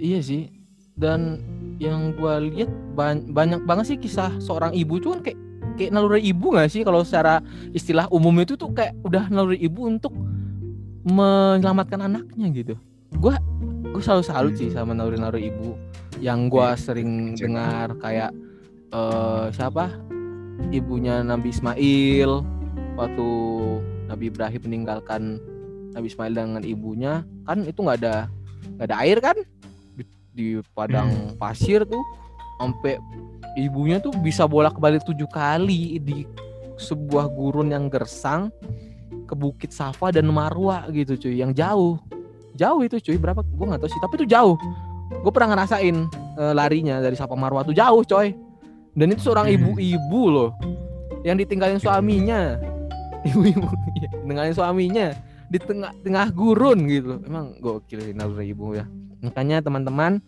[0.00, 0.48] Iya sih.
[0.96, 1.44] Dan
[1.76, 5.38] yang gua lihat ban- banyak banget sih kisah seorang ibu tuh kan kayak
[5.76, 9.84] kayak naluri ibu nggak sih kalau secara istilah umum itu tuh kayak udah naluri ibu
[9.84, 10.16] untuk
[11.04, 12.74] menyelamatkan anaknya gitu.
[13.16, 13.36] Gua
[13.92, 15.76] gua selalu salut sih sama naluri-naluri ibu
[16.16, 17.40] yang gua Iya, sering kecewa.
[17.44, 18.30] dengar kayak
[18.90, 19.84] eh siapa
[20.72, 22.32] ibunya Nabi Ismail
[22.96, 23.28] waktu
[24.10, 25.22] Nabi Ibrahim meninggalkan
[25.94, 28.14] Nabi Ismail dengan ibunya kan itu nggak ada
[28.76, 29.36] nggak ada air kan?
[29.94, 30.02] Di,
[30.34, 32.02] di padang pasir tuh
[32.58, 32.98] sampai
[33.54, 36.26] ibunya tuh bisa bolak balik tujuh kali di
[36.76, 38.50] sebuah gurun yang gersang
[39.26, 41.98] ke Bukit Safa dan Marwa gitu cuy yang jauh.
[42.58, 43.46] Jauh itu cuy berapa?
[43.46, 44.58] Gue nggak tahu sih tapi itu jauh.
[45.22, 45.96] Gue pernah ngerasain
[46.38, 48.34] eh, larinya dari Safa Marwa tuh jauh coy.
[48.90, 49.54] Dan itu seorang Hmm.
[49.54, 50.50] ibu-ibu loh
[51.22, 52.58] yang ditinggalin suaminya
[53.24, 53.68] ibu-ibu.
[53.96, 55.06] Iya, tinggalin suaminya.
[55.50, 57.18] Di tengah tengah gurun gitu.
[57.26, 58.86] Emang gokil sih naluri ibu ya.
[59.20, 60.22] Makanya teman-teman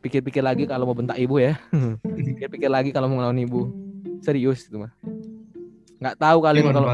[0.00, 1.54] pikir-pikir lagi kalau mau bentak ibu ya.
[2.18, 3.70] Pikir-pikir lagi kalau mau ngelawan ibu.
[4.22, 4.92] Serius itu mah
[6.02, 6.88] nggak tahu kali mah kalau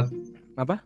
[0.59, 0.77] apa?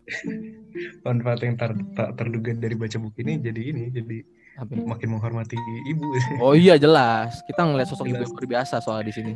[1.04, 4.18] Manfaat yang ter, tak terduga dari baca buku ini jadi ini jadi
[4.56, 4.78] apa?
[4.78, 4.84] ya?
[4.86, 5.58] makin menghormati
[5.90, 6.06] ibu.
[6.44, 7.42] Oh iya jelas.
[7.50, 8.30] Kita ngeliat sosok ibu Jelas.
[8.30, 9.34] yang luar biasa soal di sini.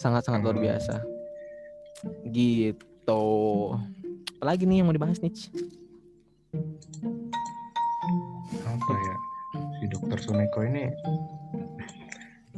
[0.00, 0.64] Sangat-sangat luar Hmm.
[0.64, 0.94] biasa.
[2.32, 2.89] Gitu
[4.38, 5.32] apalagi nih yang mau dibahas nih
[8.90, 9.16] apa ya?
[9.78, 10.84] Si dokter Suneko ini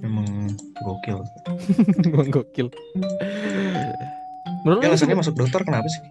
[0.01, 1.21] memang gokil.
[2.09, 2.69] Emang gokil.
[4.63, 6.03] Menurut ya alasannya masuk dokter kenapa sih?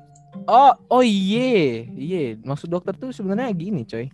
[0.49, 2.35] Oh, oh iye, iye.
[2.41, 4.11] Maksud dokter tuh sebenarnya gini, coy.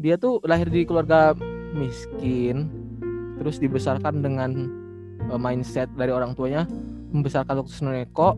[0.00, 1.32] Dia tuh lahir di keluarga
[1.76, 2.68] miskin,
[3.40, 4.50] terus dibesarkan dengan
[5.28, 6.64] eh, mindset dari orang tuanya
[7.12, 8.36] membesarkan dokter Suneko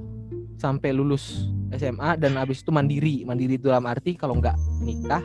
[0.59, 3.23] sampai lulus SMA dan habis itu mandiri.
[3.25, 5.23] Mandiri itu dalam arti kalau nggak nikah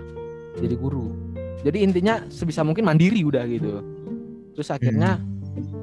[0.61, 1.09] jadi guru.
[1.65, 3.81] Jadi intinya sebisa mungkin mandiri udah gitu.
[4.53, 5.17] Terus akhirnya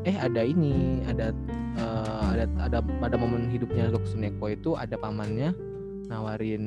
[0.06, 1.34] eh ada ini, ada
[1.76, 5.52] eh, ada ada pada momen hidupnya Dokter Suneko itu ada pamannya
[6.10, 6.64] nawarin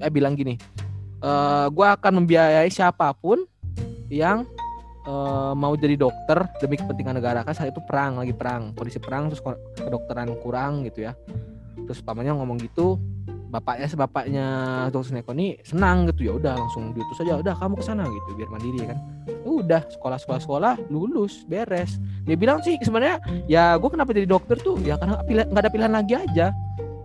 [0.00, 0.56] eh bilang gini
[1.20, 3.44] eh gua akan membiayai siapa pun
[4.08, 4.48] yang
[5.04, 9.28] eh, mau jadi dokter demi kepentingan negara kan saat itu perang lagi perang kondisi perang
[9.28, 9.44] terus
[9.76, 11.12] kedokteran kurang gitu ya
[11.84, 12.96] terus pamannya ngomong gitu
[13.54, 14.46] bapaknya sebapaknya
[14.90, 18.34] Dokter Suneko ini senang gitu ya udah langsung diutus aja udah kamu ke sana gitu
[18.34, 18.98] biar mandiri kan.
[19.46, 22.02] Udah sekolah sekolah sekolah lulus beres.
[22.26, 24.74] Dia bilang sih sebenarnya ya gue kenapa jadi dokter tuh?
[24.82, 26.46] Ya karena pilihan nggak ada pilihan lagi aja.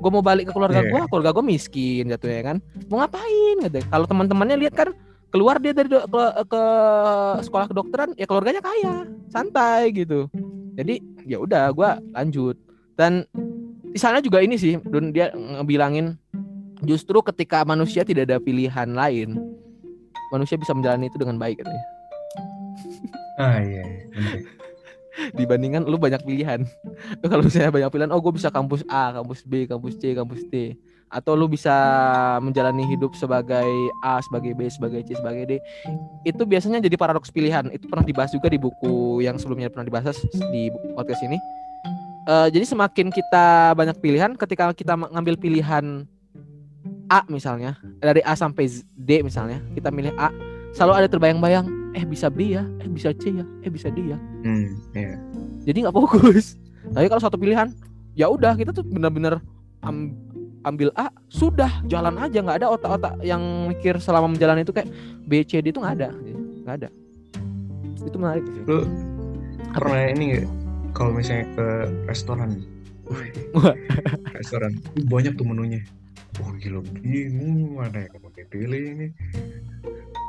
[0.01, 0.89] Gue mau balik ke keluarga Iya.
[0.89, 2.57] gue keluarga gue miskin gitu ya kan.
[2.89, 3.55] Mau ngapain?
[3.69, 3.79] gitu.
[3.85, 4.89] Kalau teman-temannya lihat kan
[5.29, 6.63] keluar dia dari do- ke, ke
[7.45, 10.25] sekolah kedokteran ya keluarganya kaya santai gitu.
[10.73, 10.97] Jadi
[11.29, 12.57] ya udah gue lanjut.
[12.97, 13.21] Dan
[13.89, 16.15] di sana juga ini sih Dun dia ngebilangin
[16.85, 19.37] justru ketika manusia tidak ada pilihan lain
[20.29, 21.85] manusia bisa menjalani itu dengan baik katanya
[23.39, 24.41] ah iya, iya ya.
[25.37, 26.63] dibandingkan lu banyak pilihan.
[27.31, 30.75] Kalau misalnya banyak pilihan, oh gue bisa kampus A, kampus B, kampus C, kampus D.
[31.09, 31.73] Atau lu bisa
[32.37, 33.69] menjalani hidup sebagai
[34.05, 35.53] A, sebagai B, sebagai C, sebagai D.
[36.21, 37.73] Itu biasanya jadi paradoks pilihan.
[37.73, 40.21] Itu pernah dibahas juga di buku yang sebelumnya pernah dibahas
[40.53, 41.37] di podcast ini.
[42.29, 46.05] Eh, jadi semakin kita banyak pilihan, ketika kita ngambil pilihan
[47.09, 50.29] A misalnya, dari A sampai D misalnya, kita milih A,
[50.77, 51.65] selalu ada terbayang-bayang,
[51.97, 54.17] eh bisa B ya, eh bisa C ya, eh bisa D ya.
[54.45, 55.17] Hmm iya.
[55.65, 56.53] Jadi nggak fokus.
[56.93, 57.73] Tapi kalau satu pilihan
[58.13, 59.41] ya udah kita tuh benar-benar
[59.81, 60.13] am-
[60.69, 63.41] ambil A sudah jalan aja nggak ada otak-otak yang
[63.73, 64.93] mikir selama menjalani itu kayak
[65.25, 66.09] B C D itu nggak ada.
[66.61, 66.89] Nggak ada.
[68.05, 68.61] Itu menarik sih.
[68.69, 68.85] Lu
[69.73, 70.45] pernah ini nggak
[70.99, 71.67] kalau misalnya ke
[72.11, 72.59] restoran.
[74.37, 74.75] Restoran.
[75.07, 75.81] Banyak tuh menunya.
[76.43, 76.83] Oh gila.
[76.99, 79.07] Bingung mana yang mau dipilih ini?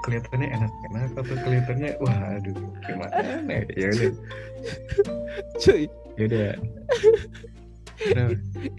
[0.07, 2.57] Kelihatannya enak-enak atau kelihatannya wah aduh
[2.87, 3.21] gimana?
[3.77, 3.89] Ya?
[3.93, 4.13] udah.
[5.61, 5.91] Cuy.
[6.17, 6.53] Ya udah.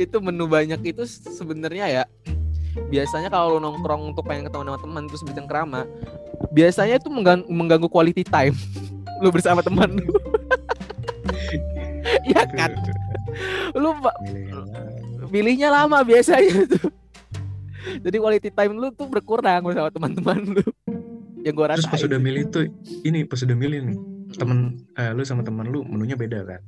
[0.02, 2.04] Itu menu banyak itu sebenarnya ya
[2.88, 5.84] biasanya kalau nongkrong untuk pengen ketemu sama teman terus bikin kerama
[6.56, 8.56] biasanya itu menggang- mengganggu quality time
[9.22, 10.08] lu bersama teman lu
[12.32, 12.72] Iya kan?
[13.76, 13.92] lu
[15.32, 16.92] pilihnya lama biasanya tuh.
[17.82, 20.66] Jadi quality time lu tuh berkurang bersama teman-teman lu.
[21.42, 22.70] Yang gua terus rasa pas udah milih tuh
[23.02, 23.98] ini pas udah milih nih
[24.38, 26.62] temen eh, lu sama temen lu menunya beda kan?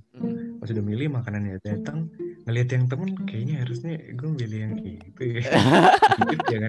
[0.58, 2.10] Pas udah milih makanannya datang
[2.44, 5.42] ngelihat yang temen kayaknya harusnya gue milih yang itu ya.
[6.34, 6.68] Gitu ya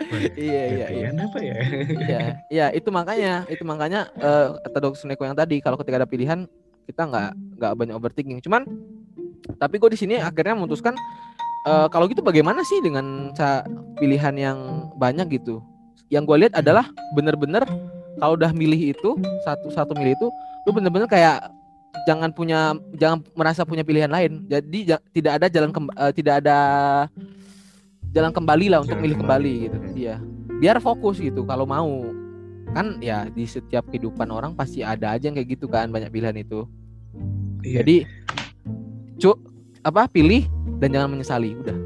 [0.00, 1.08] Wah, Iya iya iya.
[1.12, 1.56] apa ya?
[2.08, 6.08] Iya, iya itu makanya, itu makanya eh kata Dok Suneko yang tadi kalau ketika ada
[6.08, 6.48] pilihan
[6.84, 8.40] kita nggak nggak banyak overthinking.
[8.40, 8.64] Cuman
[9.56, 10.94] tapi gue di sini akhirnya memutuskan
[11.60, 13.64] eh kalau gitu bagaimana sih dengan ca-
[13.96, 14.58] pilihan yang
[14.94, 15.60] banyak gitu.
[16.08, 17.62] Yang gue lihat adalah bener-bener
[18.16, 20.28] kalau udah milih itu satu satu milih itu
[20.62, 21.48] lu bener-bener kayak
[22.04, 22.60] jangan punya
[22.94, 26.58] jangan merasa punya pilihan lain jadi ja- tidak ada jalan kemb- eh, tidak ada
[28.10, 29.52] jalan kembali lah untuk Jalan milih kembali.
[29.52, 29.94] kembali gitu Hmm.
[29.94, 30.16] iya
[30.58, 31.88] biar fokus gitu kalau mau
[32.70, 36.36] kan ya di setiap kehidupan orang pasti ada aja yang kayak gitu kan banyak pilihan
[36.38, 36.66] itu.
[37.60, 37.84] Iya.
[37.84, 37.96] jadi
[39.20, 39.36] cuk
[39.84, 40.48] apa pilih
[40.80, 41.78] dan jangan menyesali udah.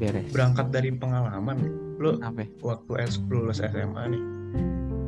[0.00, 0.32] Beres.
[0.32, 1.70] Berangkat dari pengalaman
[2.00, 2.48] lo apa?
[2.64, 4.22] waktu S lulus SMA nih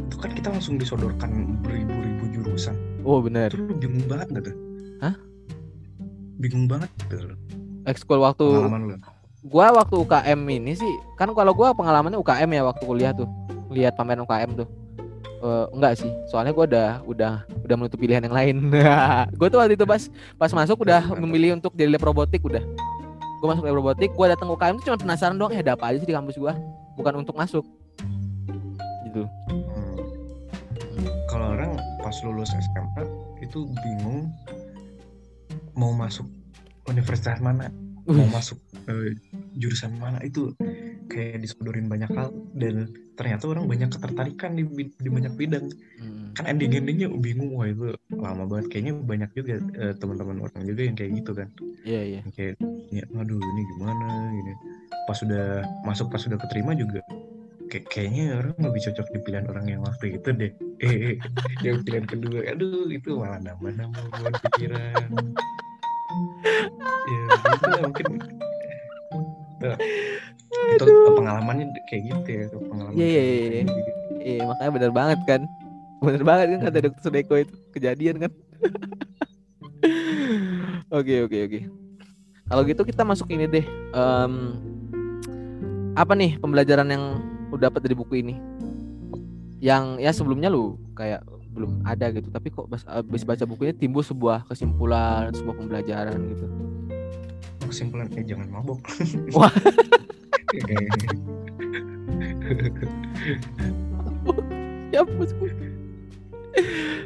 [0.07, 2.77] itu kan kita langsung disodorkan beribu-ribu jurusan.
[3.03, 3.51] Oh bener.
[3.51, 4.57] Itu lu bingung banget gak tuh?
[5.01, 5.17] Hah?
[6.43, 7.37] bingung banget tuh lu,
[7.87, 8.95] ekskul waktu pengalaman lu.
[9.47, 13.31] gua waktu UKM ini sih kan kalau gua pengalamannya UKM ya waktu kuliah tuh
[13.72, 14.68] lihat pameran UKM tuh.
[15.42, 17.32] Eh, enggak sih soalnya gua udah udah
[17.66, 18.70] udah menutup pilihan yang lain.
[19.38, 20.06] Gua tuh waktu itu pas
[20.38, 22.62] pas masuk udah memilih untuk jadi lab robotik udah.
[23.42, 25.98] Gua masuk lab robotik gua datang UKM tuh cuma penasaran doang eh ada apa aja
[25.98, 26.54] sih di kampus gua?
[26.94, 27.66] Bukan untuk masuk.
[29.02, 29.28] Gitu.
[29.28, 29.98] Hmm.
[31.28, 33.04] kalau orang pas lulus SMA
[33.44, 34.32] itu bingung
[35.76, 36.24] mau masuk
[36.88, 37.68] universitas mana
[38.08, 38.58] mau masuk
[38.88, 39.14] eh,
[39.58, 40.18] jurusan mana.
[40.22, 40.54] Itu
[41.11, 45.67] kayak disodorin banyak hal dan ternyata orang banyak ketertarikan di, di banyak bidang.
[46.01, 48.67] Hmm, kan ending endingnya bingung wah itu lama banget.
[48.73, 51.49] Kayaknya banyak juga eh, teman-teman orang juga yang kayak gitu kan.
[51.83, 52.21] Iya iya.
[52.25, 52.55] Yang kayak
[52.93, 54.53] ya, aduh ini gimana gini
[55.03, 57.03] pas sudah masuk pas sudah keterima juga
[57.73, 60.53] kayak kayaknya orang lebih cocok di pilihan orang yang waktu itu deh.
[60.85, 61.15] Eh, eh,
[61.65, 62.41] yang pilihan kedua.
[62.53, 65.09] Aduh itu malah nambah-nambah buat pikiran.
[67.09, 68.09] Ya gitu lah mungkin
[70.77, 70.85] Itu
[71.16, 73.90] pengalamannya kayak gitu ya pengalaman Iya, iya, iya, gitu.
[74.20, 74.40] iya.
[74.44, 75.40] Makanya benar banget kan.
[76.03, 78.33] Benar banget kan kata dokter Sudeko itu kejadian kan.
[80.92, 81.61] Oke oke oke.
[82.46, 83.64] Kalau gitu kita masuk ini deh
[83.96, 84.35] Em,
[85.96, 87.05] apa nih pembelajaran yang
[87.51, 88.37] udah dapat dari buku ini?
[89.59, 94.48] Yang ya sebelumnya lu kayak belum ada gitu tapi kok habis baca bukunya timbul sebuah
[94.48, 96.46] kesimpulan sebuah pembelajaran gitu
[97.72, 98.85] kesimpulan eh jangan mabok
[99.37, 99.48] Wah.
[104.92, 105.48] Ya bosku.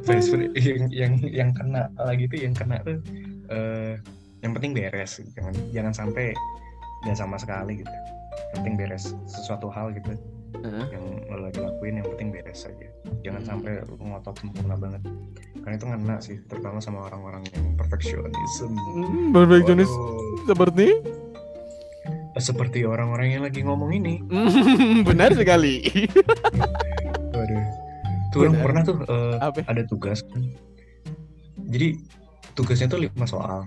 [0.02, 2.98] Food yang yang yang kena lagi tuh yang kena tuh
[3.46, 3.94] eh
[4.42, 6.35] yang penting beres jangan jangan sampai
[7.07, 7.90] nggak sama sekali gitu
[8.55, 10.18] yang penting beres sesuatu hal gitu
[10.62, 10.85] Heeh.
[10.94, 12.87] yang lo lagi lakuin yang penting beres saja
[13.22, 13.50] jangan Hmm.
[13.55, 15.02] sampai lo ngotot sempurna banget
[15.66, 18.70] karena itu ngena sih terutama sama orang-orang yang perfeksionisme.
[18.70, 19.90] Hmm, perfeksionis.
[20.46, 21.02] Seperti?
[22.38, 24.22] Seperti orang-orang yang lagi ngomong ini.
[25.11, 25.83] Benar sekali.
[27.35, 27.66] Waduh.
[28.31, 28.62] Tuh Benar.
[28.62, 28.96] pernah tuh
[29.42, 29.66] apa?
[29.66, 30.55] ada tugas kan.
[31.66, 31.98] jadi
[32.55, 33.66] tugasnya tuh lima soal.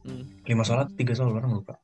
[0.00, 0.24] Hmm.
[0.48, 1.76] lima soal atau tiga soal orang lupa.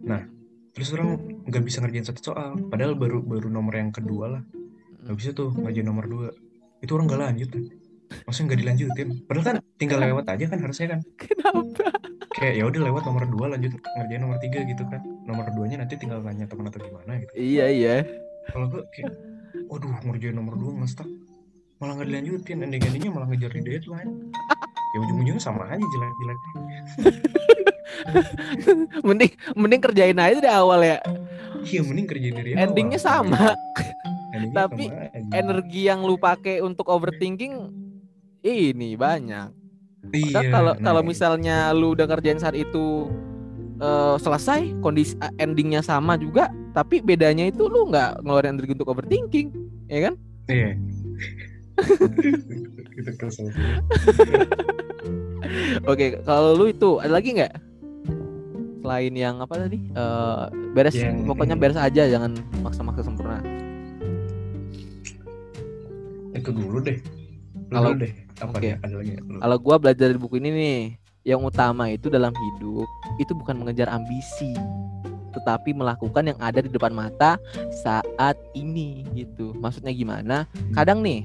[0.00, 0.24] Nah
[0.72, 2.56] terus orang nggak bisa ngerjain satu soal.
[2.72, 4.42] Padahal baru baru nomor yang kedua lah.
[5.04, 6.32] Nggak bisa tuh ngerjain nomor dua.
[6.80, 7.83] Itu orang nggak lanjut kan
[8.22, 9.08] maksudnya nggak dilanjutin.
[9.26, 11.00] Padahal kan tinggal lewat aja kan harusnya kan.
[11.18, 11.90] Kenapa?
[12.34, 15.00] Kayak ya udah lewat nomor dua lanjut ngerjain nomor tiga gitu kan.
[15.26, 17.32] Nomor duanya nanti tinggal nanya teman atau gimana gitu.
[17.34, 17.96] Iya iya.
[18.50, 19.12] Kalau gue kayak
[19.70, 21.06] waduh ngerjain nomor dua ngestak
[21.82, 24.10] malah nggak dilanjutin ending endingnya malah ngejar di deadline.
[24.94, 26.38] Ya ujung-ujungnya sama aja jelek-jelek
[29.06, 30.98] mending mending kerjain aja dari awal ya.
[31.64, 32.62] Iya mending kerjain dari awal.
[32.70, 33.54] endingnya sama
[34.34, 35.30] Endingnya Tapi sama aja.
[35.34, 37.54] energi yang lu pakai untuk overthinking
[38.44, 39.48] ini banyak.
[40.12, 43.08] Iya, kalau nah, kalau misalnya lu udah kerjain saat itu
[43.80, 49.48] eh, selesai kondisi endingnya sama juga tapi bedanya itu lu nggak ngeluarin energi untuk overthinking
[49.88, 50.14] ya kan?
[50.52, 50.76] Iya.
[55.90, 57.56] Oke kalau lu itu ada lagi nggak?
[58.84, 59.80] Selain yang apa tadi?
[59.80, 60.44] Eh,
[60.76, 63.40] beres Yang- pokoknya beres aja jangan maksa-maksa sempurna.
[66.36, 67.00] Itu dulu deh.
[67.72, 68.68] Kalau- deh apa oke.
[68.68, 69.18] nih.
[69.40, 70.80] Kalau gua belajar dari buku ini nih,
[71.24, 74.52] yang utama itu dalam hidup itu bukan mengejar ambisi,
[75.32, 77.40] tetapi melakukan yang ada di depan mata
[77.82, 79.56] saat ini gitu.
[79.56, 80.44] Maksudnya gimana?
[80.76, 81.24] Kadang nih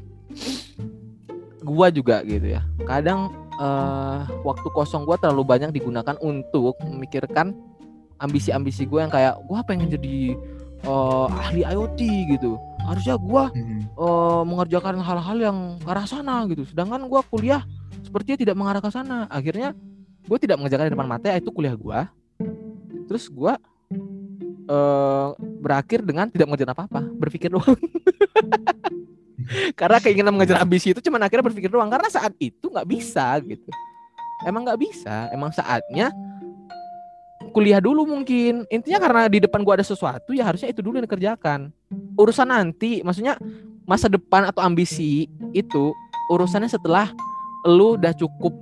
[1.61, 2.63] gua juga gitu ya.
[2.87, 3.29] Kadang
[3.59, 7.51] eh, waktu kosong gua terlalu banyak digunakan untuk memikirkan
[8.19, 10.39] ambisi-ambisi gua yang kayak gua pengen jadi
[10.87, 11.99] eh, ahli IoT
[12.39, 12.55] gitu.
[12.89, 13.85] Harusnya gua Hmm.
[13.85, 16.65] eh, mengerjakan hal-hal yang ke arah sana gitu.
[16.65, 17.61] Sedangkan gua kuliah
[18.01, 19.29] sepertinya tidak mengarah ke sana.
[19.29, 19.77] Akhirnya
[20.25, 22.09] gue tidak mengerjakan di depan mata itu kuliah gua.
[23.05, 23.61] Terus gua
[24.69, 25.27] eh
[25.61, 27.73] berakhir dengan tidak mengerjakan apa-apa, berpikir doang.
[29.79, 33.65] Karena keinginan mengejar ambisi itu cuman akhirnya berpikir doang karena saat itu nggak bisa gitu.
[34.45, 36.13] Emang nggak bisa, emang saatnya
[37.49, 41.09] kuliah dulu mungkin intinya karena di depan gua ada sesuatu ya harusnya itu dulu yang
[41.09, 41.73] dikerjakan
[42.19, 43.39] urusan nanti maksudnya
[43.87, 45.95] masa depan atau ambisi itu
[46.29, 47.09] urusannya setelah
[47.65, 48.53] lu udah cukup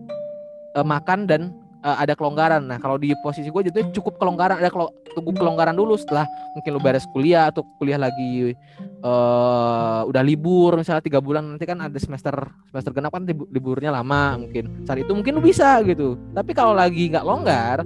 [0.78, 1.42] uh, makan dan
[1.84, 2.64] uh, ada kelonggaran.
[2.64, 6.70] Nah, kalau di posisi gue jadi cukup kelonggaran, ada kelo, tunggu kelonggaran dulu setelah mungkin
[6.74, 8.56] lu beres kuliah atau kuliah lagi
[9.02, 12.34] uh, udah libur misalnya tiga bulan nanti kan ada semester
[12.70, 16.16] semester genap kan liburnya lama mungkin saat itu mungkin lu bisa gitu.
[16.34, 17.84] Tapi kalau lagi nggak longgar,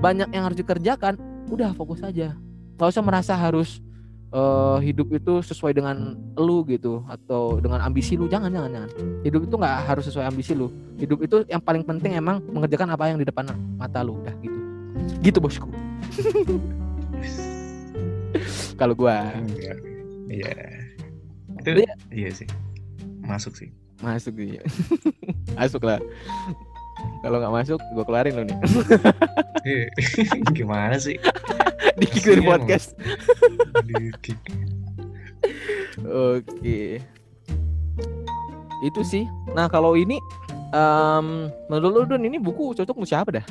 [0.00, 1.16] banyak yang harus dikerjakan,
[1.48, 2.36] udah fokus aja.
[2.76, 3.80] Gak usah merasa harus
[4.36, 8.28] uh, hidup itu sesuai dengan lu gitu atau dengan ambisi lu.
[8.28, 8.90] Jangan jangan jangan.
[9.24, 10.68] Hidup itu nggak harus sesuai ambisi lu.
[11.00, 13.48] Hidup itu yang paling penting emang mengerjakan apa yang di depan
[13.80, 14.58] mata lu udah gitu.
[15.24, 15.72] Gitu bosku.
[18.80, 19.32] Kalau gua.
[20.28, 20.52] Iya.
[21.64, 21.94] Itu iya.
[22.12, 22.46] iya sih.
[23.24, 23.72] Masuk sih.
[24.04, 24.60] Masuk iya.
[25.56, 25.96] Masuk lah
[27.20, 28.58] kalau nggak masuk gue keluarin lo nih.
[29.66, 29.86] Iya.
[30.58, 31.18] gimana sih?
[32.00, 32.94] Di kick podcast.
[36.06, 37.00] Oke.
[38.84, 39.24] Itu sih.
[39.56, 40.20] Nah kalau ini
[40.70, 43.46] um, menurut lu Dun ini buku cocok untuk siapa dah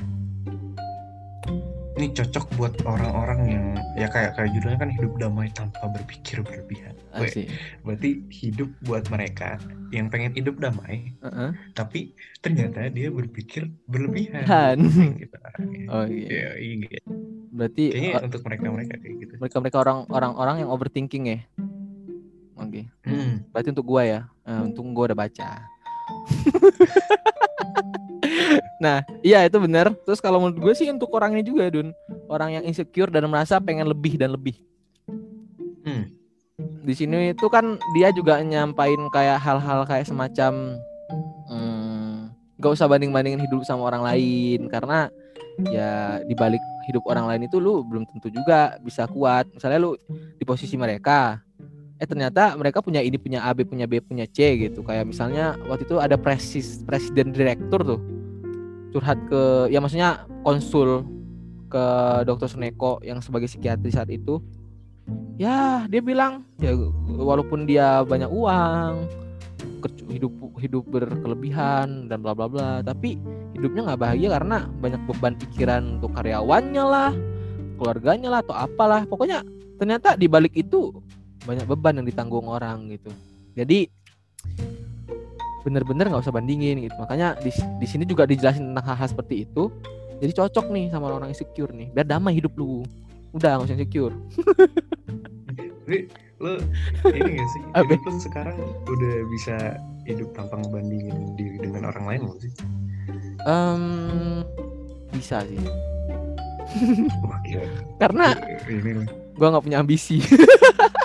[1.95, 6.91] ini cocok buat orang-orang yang ya kayak kayak judulnya kan hidup damai tanpa berpikir berlebihan.
[7.15, 7.47] Asik.
[7.87, 9.55] Berarti hidup buat mereka
[9.95, 11.49] yang pengen hidup damai, uh -uh.
[11.71, 12.11] tapi
[12.43, 14.43] ternyata dia berpikir berlebihan.
[15.15, 15.37] gitu.
[15.87, 16.27] Oh iya.
[16.27, 16.99] Ya, iya.
[17.55, 19.33] Berarti kayaknya uh, untuk mereka-mereka kayak gitu.
[19.39, 21.39] Mereka-mereka orang-orang orang yang overthinking ya.
[22.59, 22.91] Oke.
[22.91, 23.07] Okay.
[23.07, 23.47] Hmm.
[23.55, 24.27] Berarti untuk gua ya.
[24.43, 25.49] Uh, untuk gua udah baca.
[28.83, 29.93] nah, iya itu benar.
[30.03, 31.91] Terus kalau menurut gue sih untuk orangnya juga, Dun.
[32.27, 34.57] Orang yang insecure dan merasa pengen lebih dan lebih.
[35.85, 36.09] Hmm.
[36.85, 40.79] Di sini itu kan dia juga nyampain kayak hal-hal kayak semacam
[41.51, 45.11] hmm, gak usah banding-bandingin hidup sama orang lain karena
[45.67, 49.49] ya dibalik hidup orang lain itu lu belum tentu juga bisa kuat.
[49.51, 49.91] Misalnya lu
[50.37, 51.41] di posisi mereka,
[51.95, 55.55] eh ternyata mereka punya ini punya A B punya B punya C gitu kayak misalnya
[55.67, 57.99] waktu itu ada presis presiden direktur tuh
[58.95, 61.03] curhat ke ya maksudnya konsul
[61.67, 61.85] ke
[62.23, 64.39] dokter Suneko yang sebagai psikiatri saat itu.
[65.35, 66.71] Ya dia bilang ya
[67.19, 69.11] walaupun dia banyak uang
[70.07, 70.31] hidup
[70.63, 73.19] hidup berkelebihan dan bla bla bla tapi
[73.53, 77.11] hidupnya nggak bahagia karena banyak beban pikiran untuk karyawannya lah
[77.75, 79.03] keluarganya lah atau apalah.
[79.03, 79.43] Pokoknya
[79.75, 80.95] ternyata di balik itu
[81.43, 83.11] banyak beban yang ditanggung orang gitu.
[83.59, 83.91] Jadi
[85.65, 86.93] bener-bener nggak usah bandingin gitu.
[87.01, 89.73] Makanya di, di sini juga dijelasin tentang hal-hal seperti itu.
[90.21, 91.89] Jadi cocok nih sama orang insecure nih.
[91.91, 92.85] Biar damai hidup lu.
[93.35, 94.15] Udah nggak usah insecure
[95.83, 96.07] Tapi
[96.43, 96.55] lo
[97.11, 97.61] ini gak sih?
[97.75, 98.55] Hidup lu sekarang
[98.87, 99.55] udah bisa
[100.07, 102.53] hidup tanpa ngebandingin diri dengan orang lain gak sih?
[103.43, 103.83] Um,
[105.11, 105.59] bisa sih.
[108.01, 108.31] Karena
[108.71, 109.03] ini
[109.35, 110.23] gue nggak punya ambisi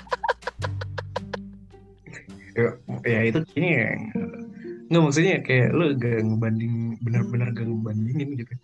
[2.61, 2.71] ya,
[3.09, 3.85] ya itu kayaknya
[4.91, 8.55] nggak maksudnya kayak lu gak ngebanding benar-benar gak ngebandingin gitu.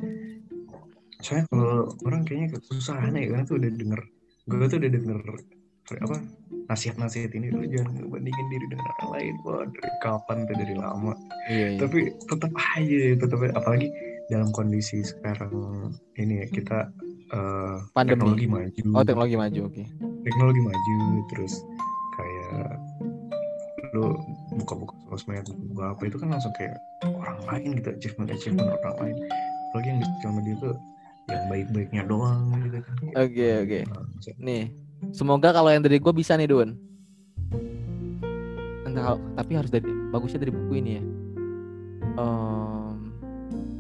[1.23, 4.01] Soalnya kalau orang kayaknya susah aneh karena tuh udah denger
[4.47, 5.21] gue tuh udah denger
[6.03, 6.19] apa
[6.67, 9.35] nasihat-nasihat ini lu jangan ngebandingin diri dengan orang lain.
[9.47, 10.55] Wah dari kapan tuh?
[10.59, 11.13] Dari lama.
[11.47, 11.79] Iya, iya.
[11.79, 13.89] tapi tetap aja tetap apalagi
[14.27, 15.55] dalam kondisi sekarang
[16.19, 16.91] ini ya kita
[17.31, 18.83] uh, teknologi maju.
[18.99, 19.75] Oh teknologi maju oke.
[19.79, 19.87] Okay.
[20.27, 20.97] teknologi maju
[21.31, 21.55] terus
[22.19, 22.83] kayak
[23.93, 24.17] lu
[24.57, 29.17] buka-buka sosmed buka apa itu kan langsung kayak orang lain gitu achievement achievement orang lain.
[29.71, 30.71] Apalagi yang di sosial media itu
[31.27, 32.95] yang baik-baiknya doang gitu kan.
[33.03, 33.67] Oke okay, oke.
[33.67, 33.83] okay.
[33.87, 34.05] Nah,
[34.41, 34.63] nih
[35.13, 36.71] semoga kalau yang dari gue bisa nih Dun.
[38.87, 41.03] Entah, tapi harus dari bagusnya dari buku ini ya.
[42.17, 43.13] Um,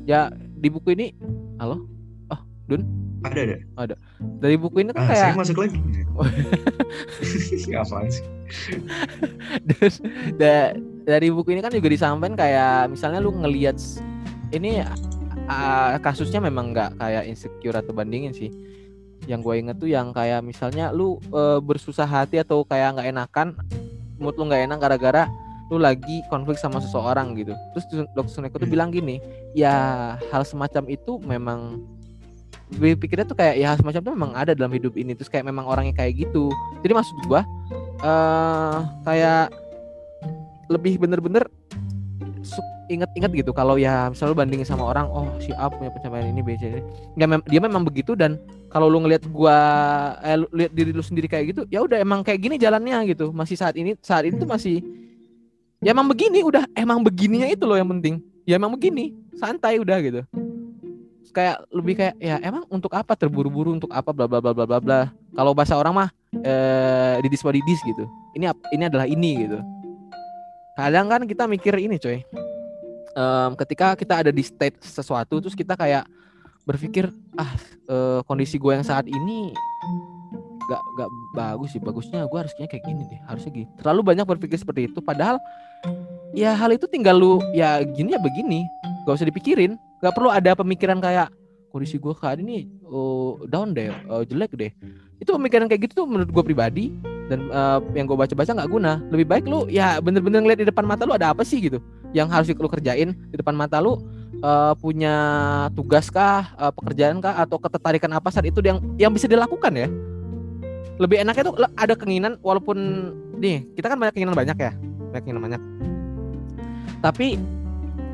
[0.04, 0.20] ya
[0.60, 1.14] di buku ini
[1.56, 1.86] halo?
[2.28, 3.56] Oh Dun ada ada.
[3.76, 3.94] Ada.
[4.40, 5.78] Dari buku ini kan ah, kayak saya masuk lagi.
[7.82, 8.24] Apaan sih?
[10.40, 10.72] Da
[11.06, 13.78] dari buku ini kan juga disampaikan kayak misalnya lu ngelihat
[14.54, 14.82] ini
[15.50, 18.50] uh, kasusnya memang nggak kayak insecure atau bandingin sih.
[19.26, 23.48] Yang gue inget tuh yang kayak misalnya lu uh, bersusah hati atau kayak nggak enakan
[24.16, 25.24] mood lu nggak enak gara-gara
[25.66, 27.50] lu lagi konflik sama seseorang gitu.
[27.74, 28.74] Terus dokter Suneko tuh hmm.
[28.74, 29.18] bilang gini
[29.50, 31.82] ya hal semacam itu memang
[32.74, 35.14] pikirnya tuh kayak ya semacam itu memang ada dalam hidup ini.
[35.14, 36.50] Terus kayak memang orangnya kayak gitu.
[36.82, 37.46] Jadi maksud gua
[38.02, 39.54] uh, kayak
[40.66, 41.46] lebih bener-bener
[42.86, 43.50] inget-inget gitu.
[43.54, 46.82] Kalau ya misalnya bandingin sama orang oh si A punya pencapaian ini ini
[47.18, 48.18] dia, mem dia memang begitu.
[48.18, 48.38] Dan
[48.70, 49.58] kalau lu ngelihat gua
[50.22, 53.30] eh, lu, lihat diri lu sendiri kayak gitu ya udah emang kayak gini jalannya gitu.
[53.30, 54.82] Masih saat ini saat ini tuh masih
[55.82, 58.22] ya emang begini udah emang begininya itu loh yang penting.
[58.46, 60.22] Ya emang begini santai udah gitu
[61.36, 63.12] kayak lebih kayak ya emang untuk apa?
[63.12, 64.08] Terburu-buru untuk apa?
[64.16, 65.00] Bla bla bla bla bla bla.
[65.36, 66.08] Kalau bahasa orang mah
[66.40, 68.08] eh didis didis gitu.
[68.32, 69.60] Ini ini adalah ini gitu.
[70.80, 72.24] Kadang kan kita mikir ini coy.
[73.16, 76.08] Em, ketika kita ada di state sesuatu terus kita kayak
[76.64, 77.52] berpikir ah
[77.88, 79.52] eh, kondisi gue yang saat ini
[80.66, 81.80] gak gak bagus sih.
[81.80, 85.04] Bagusnya gue harusnya kayak gini deh harusnya gini terlalu banyak berpikir seperti itu.
[85.04, 85.36] Padahal
[86.32, 88.64] ya hal itu tinggal lu ya gini ya begini.
[89.04, 91.32] Gak usah dipikirin gak perlu ada pemikiran kayak
[91.76, 94.72] kondisi gue saat ini oh, down deh oh, jelek deh.
[95.20, 96.92] Itu pemikiran kayak gitu tuh menurut gue pribadi
[97.28, 99.02] dan eh, yang gue baca-baca nggak guna.
[99.12, 101.82] Lebih baik lu ya bener-bener ngeliat di depan mata lu ada apa sih gitu.
[102.16, 104.00] Yang harus lu kerjain di depan mata lu
[104.40, 105.14] eh, punya
[105.76, 109.88] tugas kah eh, pekerjaan kah atau ketertarikan apa saat itu yang yang bisa dilakukan ya.
[110.96, 112.78] Lebih enaknya tuh ada keinginan walaupun
[113.36, 114.72] nih kita kan banyak keinginan banyak ya
[115.12, 115.62] banyak keinginan banyak.
[117.04, 117.36] Tapi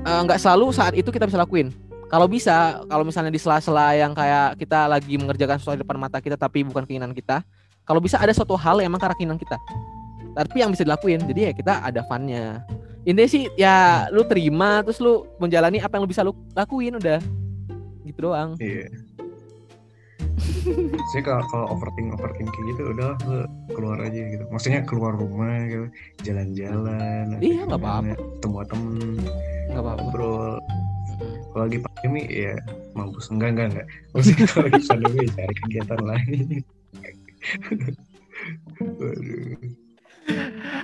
[0.07, 1.71] eh, nggak selalu saat itu kita bisa lakuin.
[2.13, 6.21] Kalau bisa kalau misalnya di sela-sela yang kayak kita lagi mengerjakan sesuatu di depan mata
[6.21, 7.41] kita tapi bukan keinginan kita
[7.89, 9.57] kalau bisa ada suatu hal yang emang karena keinginan kita.
[10.33, 12.65] Tapi yang bisa dilakuin jadi ya kita ada funnya.
[13.03, 17.21] Intinya sih ya lu terima terus lu menjalani apa yang lu bisa lu lakuin udah.
[18.05, 18.55] Gitu doang.
[18.61, 18.93] Iya.
[18.93, 19.12] Saya
[21.23, 23.39] kalau kalau overthink overthink kayak gitu udah lu
[23.77, 24.45] keluar aja gitu.
[24.51, 25.87] Maksudnya keluar rumah gitu,
[26.27, 27.39] jalan-jalan.
[27.39, 28.15] Iya, nggak apa-apa.
[28.39, 29.17] Ketemu temen,
[29.71, 30.55] nggak apa-apa ngobrol.
[31.53, 32.57] Kalau lagi pandemi ya
[32.97, 33.87] mampus enggak enggak enggak.
[34.17, 36.47] Maksudnya kalau lagi pandemi ya cari kegiatan lain.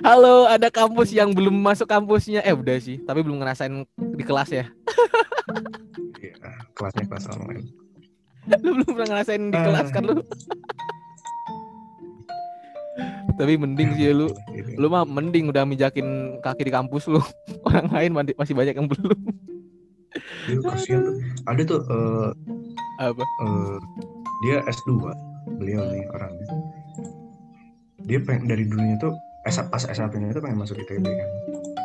[0.03, 4.51] Halo ada kampus yang belum masuk kampusnya eh udah sih tapi belum ngerasain di kelas
[4.51, 4.65] ya
[6.19, 6.35] Iya,
[6.75, 7.88] kelasnya kelas online.
[8.65, 10.15] lu belum pernah ngerasain di kelas kan lu?
[13.39, 14.27] Tapi mending sih lu.
[14.51, 14.75] Gitu.
[14.75, 17.23] lu mah mending udah mijakin kaki di kampus lu.
[17.67, 19.19] Orang lain masih banyak yang belum.
[20.49, 21.01] Iya, kasihan.
[21.05, 21.15] Tuh.
[21.47, 22.29] Ada tuh eh,
[22.99, 23.23] apa?
[23.23, 23.77] eh,
[24.43, 24.91] dia S2
[25.55, 26.45] beliau nih orangnya.
[28.03, 29.13] Dia pengen dari dulunya tuh
[29.47, 31.29] S pas S1 nya itu pengen masuk ITB kan.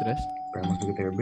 [0.02, 0.20] Terus?
[0.50, 1.20] Pengen masuk ITB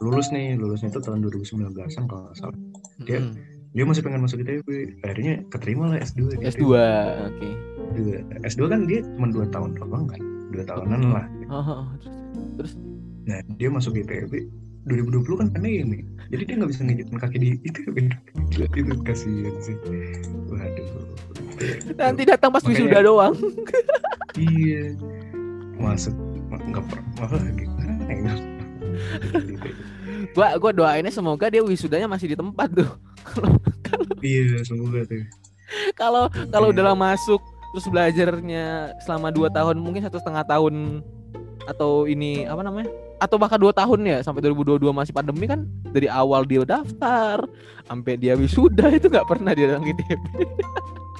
[0.00, 0.56] lulus nih.
[0.56, 2.58] Lulusnya itu tahun 2019 an kalau nggak salah.
[3.04, 3.55] Dia- Mm-mm.
[3.76, 6.72] Dia masih pengen masuk ITB akhirnya keterima lah S2 di S2 ITB.
[7.28, 7.48] oke.
[7.92, 8.00] S2
[8.48, 10.20] S2 kan dia cuma 2 tahun doang kan?
[10.56, 11.26] 2 tahunan lah.
[11.52, 11.86] Oh, oh, oh.
[12.56, 12.72] terus
[13.28, 14.48] nah dia masuk ITB
[14.88, 16.00] 2020 kan pandemi
[16.32, 17.96] jadi dia nggak bisa ngejatin kaki di ITB
[18.56, 19.76] Gila, itu kasihan sih.
[20.48, 20.86] Waduh.
[22.00, 23.34] Nanti datang pas Makanya- wisuda doang.
[24.36, 24.92] Iya.
[25.80, 26.12] Masuk
[26.52, 26.84] nggak
[27.16, 28.34] pernah gimana ya?
[30.36, 32.88] gua gua doainnya semoga dia wisudanya masih di tempat tuh
[34.20, 35.22] Iya, semoga tuh.
[35.94, 36.72] kalau kalau Iya.
[36.72, 38.66] udah lama masuk terus belajarnya
[39.00, 41.02] selama dua tahun mungkin satu setengah tahun
[41.66, 42.86] atau ini apa namanya
[43.18, 47.42] atau bahkan dua tahun ya sampai 2022 masih pandemi kan dari awal dia daftar
[47.82, 50.30] sampai dia wisuda itu nggak pernah dia datang ITB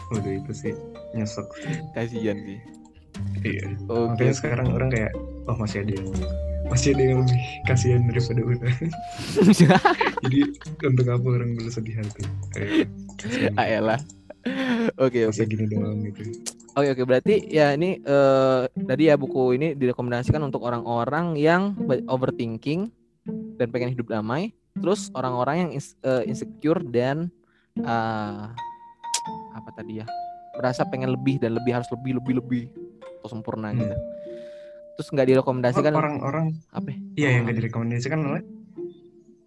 [0.06, 0.74] Waduh itu sih
[1.12, 1.46] nyesek.
[1.92, 2.60] kasihan sih
[3.42, 3.74] Iya.
[3.86, 5.12] oke Makanya sekarang orang kayak
[5.44, 6.08] oh masih ada yang
[6.66, 8.74] masih ada yang lebih kasihan daripada udah.
[10.22, 10.38] Jadi
[10.82, 12.22] untuk apa orang bersedih hati?
[12.52, 12.70] Kayak
[13.16, 13.52] kasihan.
[13.56, 14.00] Ayolah.
[14.96, 16.22] Oke oke Masih gini doang gitu.
[16.72, 21.74] oke oke berarti ya ini eh, tadi ya buku ini direkomendasikan untuk orang-orang yang
[22.06, 22.86] overthinking
[23.58, 27.26] dan pengen hidup damai, terus orang-orang yang ins- eh, insecure dan
[27.76, 28.44] eh,
[29.50, 30.06] apa tadi ya
[30.54, 32.62] merasa pengen lebih dan lebih harus lebih lebih lebih
[33.18, 33.82] atau sempurna Hmm.
[33.82, 33.96] gitu.
[34.96, 36.88] Terus nggak direkomendasikan Oh, orang-orang apa?
[36.88, 36.96] ya?
[37.14, 38.42] iya yang gak direkomendasikan oleh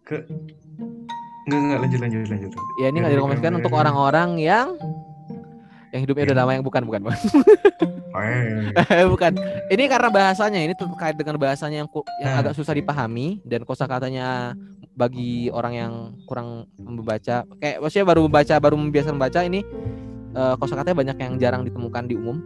[0.03, 0.25] ke
[1.43, 2.51] Enggak, enggak, lanjut, lanjut, lanjut.
[2.77, 4.77] Ya ini nggak direkomendasikan untuk orang-orang yang
[5.89, 7.19] yang hidupnya udah Yang- damai yang bukan bukan bukan.
[8.13, 9.31] Eh, bukan.
[9.67, 11.89] Ini karena bahasanya ini terkait dengan bahasanya yang
[12.21, 12.41] yang Nah.
[12.45, 14.53] agak susah dipahami dan kosakatanya
[14.93, 15.93] bagi orang yang
[16.29, 17.41] kurang membaca.
[17.57, 19.65] Kayak maksudnya baru membaca, baru membiasakan membaca ini
[20.29, 22.37] eh, kosakatanya banyak yang jarang ditemukan di umum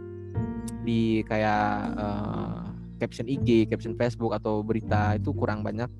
[0.80, 2.63] di kayak eh,
[3.04, 5.92] caption IG, caption Facebook atau berita itu kurang banyak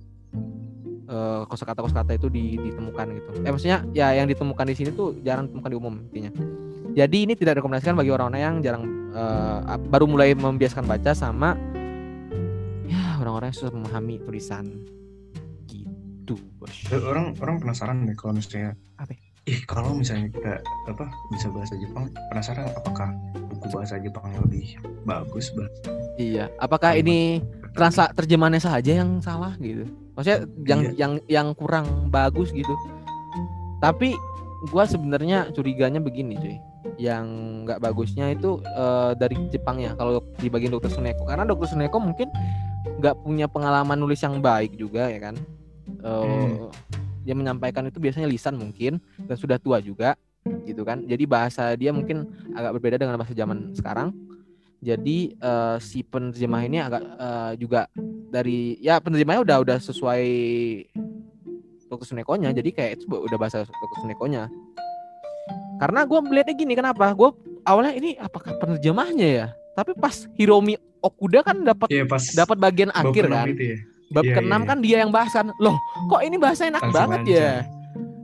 [1.05, 3.29] eh, kosakata kosakata itu di- ditemukan gitu.
[3.45, 6.33] Eh maksudnya ya yang ditemukan di sini tuh jarang ditemukan di umum intinya.
[6.95, 11.53] Jadi ini tidak rekomendasikan bagi orang-orang yang jarang eh, ap- baru mulai membiasakan baca sama
[12.85, 14.65] ya orang-orang yang susah memahami tulisan
[15.67, 16.73] gitu bos.
[16.89, 19.13] Eh, orang orang penasaran deh kalau misalnya Apa?
[19.45, 20.57] ih kalau misalnya kita
[20.89, 23.13] apa bisa bahasa Jepang penasaran apakah
[23.65, 24.77] buku bahasa Jepang yang lebih
[25.09, 25.69] bagus bah
[26.15, 27.41] Iya, apakah ini
[27.75, 29.89] transla terjemahannya saja yang salah gitu?
[30.15, 30.93] Maksudnya yang Iya.
[30.95, 32.71] yang yang kurang bagus gitu.
[33.83, 34.15] Tapi
[34.71, 36.57] gua sebenarnya curiganya begini cuy.
[37.01, 37.27] Yang
[37.67, 42.31] nggak bagusnya itu eh, dari Jepangnya kalau di bagian dokter Suneko karena dokter Suneko mungkin
[43.01, 45.35] nggak punya pengalaman nulis yang baik juga ya kan.
[45.89, 46.71] Eh, Hmm.
[47.25, 50.13] Dia menyampaikan itu biasanya lisan mungkin dan sudah tua juga
[50.65, 54.13] gitu kan jadi bahasa dia mungkin agak berbeda dengan bahasa zaman sekarang
[54.85, 57.89] jadi uh, si penerjemah ini agak uh, juga
[58.29, 60.25] dari ya penerjemahnya udah udah sesuai
[61.89, 62.05] Dr.
[62.05, 63.99] Sunekonya jadi kayak itu udah bahasa Dr.
[64.03, 64.53] Sunekonya
[65.79, 67.31] karena gue melihatnya gini kenapa gue
[67.65, 72.89] awalnya ini apakah penerjemahnya ya tapi pas Hiromi Okuda kan dapat Iya, pas dapat bagian
[72.89, 73.79] bab akhir kan itu ya.
[74.09, 74.69] bab Iya, keenam iya.
[74.69, 75.77] kan dia yang bahas kan loh
[76.09, 77.35] kok ini bahasa enak Langsung banget lancar.
[77.35, 77.53] ya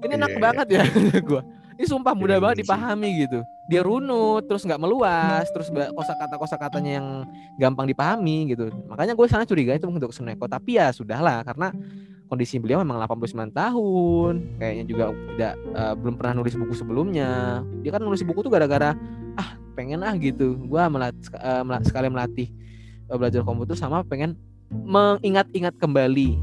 [0.01, 0.45] ini enak Iya, iya.
[0.45, 0.83] banget ya
[1.29, 1.43] gua
[1.81, 3.41] ini sumpah mudah Iya, banget iya dipahami gitu.
[3.72, 7.09] Dia runut terus nggak meluas terus kosakata kosakatanya yang
[7.57, 8.68] gampang dipahami gitu.
[8.85, 10.45] Makanya gue sana curiga itu untuk Suneko.
[10.45, 11.72] Tapi ya sudahlah karena
[12.28, 14.61] kondisi beliau memang 89 tahun.
[14.61, 17.64] Kayaknya juga tidak eh, belum pernah nulis buku sebelumnya.
[17.81, 18.93] Dia kan nulis buku tuh gara-gara
[19.41, 20.61] ah pengen ah gitu.
[20.68, 22.53] Gua melat, eh, mela- sekali melatih
[23.09, 24.37] eh, belajar komputer sama pengen
[24.68, 26.37] mengingat-ingat kembali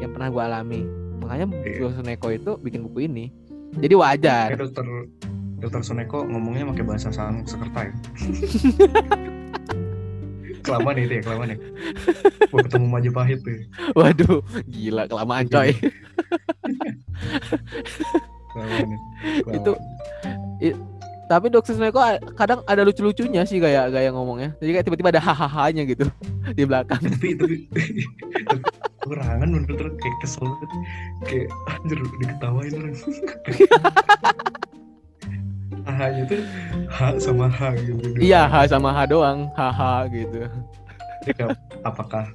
[0.00, 0.88] yang pernah gua alami.
[1.20, 1.92] Makanya Iya.
[2.00, 3.28] Suneko itu bikin buku ini
[3.78, 4.86] jadi wajar dokter
[5.60, 7.92] dokter Suneko ngomongnya pakai bahasa Sanskerta ya.
[10.60, 11.58] kelamaan itu ya, kelamaan ya.
[12.52, 13.52] Gua ketemu Majapahit tuh.
[13.52, 13.64] ya.
[13.96, 15.72] waduh gila kelamaan coy
[18.50, 18.98] Kelamaan ya.
[19.44, 19.56] Kelamaan.
[19.56, 19.72] Itu
[21.30, 22.02] tapi Dokter Suneko
[22.34, 26.10] kadang ada lucu-lucunya sih kayak gaya ngomongnya jadi kayak tiba-tiba ada hahaha-nya gitu
[26.58, 27.56] di belakang tapi tapi
[29.04, 29.88] kurangan bener bener.
[30.00, 30.70] Kayak kesel banget.
[31.26, 32.96] Kayak anjir diketawain orang
[36.00, 36.40] hanya tuh
[36.88, 39.52] H sama H gitu iya ha sama ha doang.
[39.52, 40.48] Haha gitu.
[41.84, 42.32] Apakah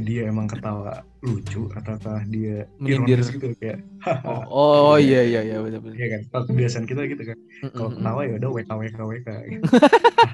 [0.00, 3.18] dia emang ketawa lucu ataukah dia Menyindir.
[3.18, 3.78] ironis gitu kayak
[4.46, 7.38] oh, oh iya iya iya betul betul Iya kan, kalau kebiasaan kita gitu kan.
[7.72, 9.28] Kalau ketawa ya udah WK WK WK.
[9.48, 9.62] Gitu.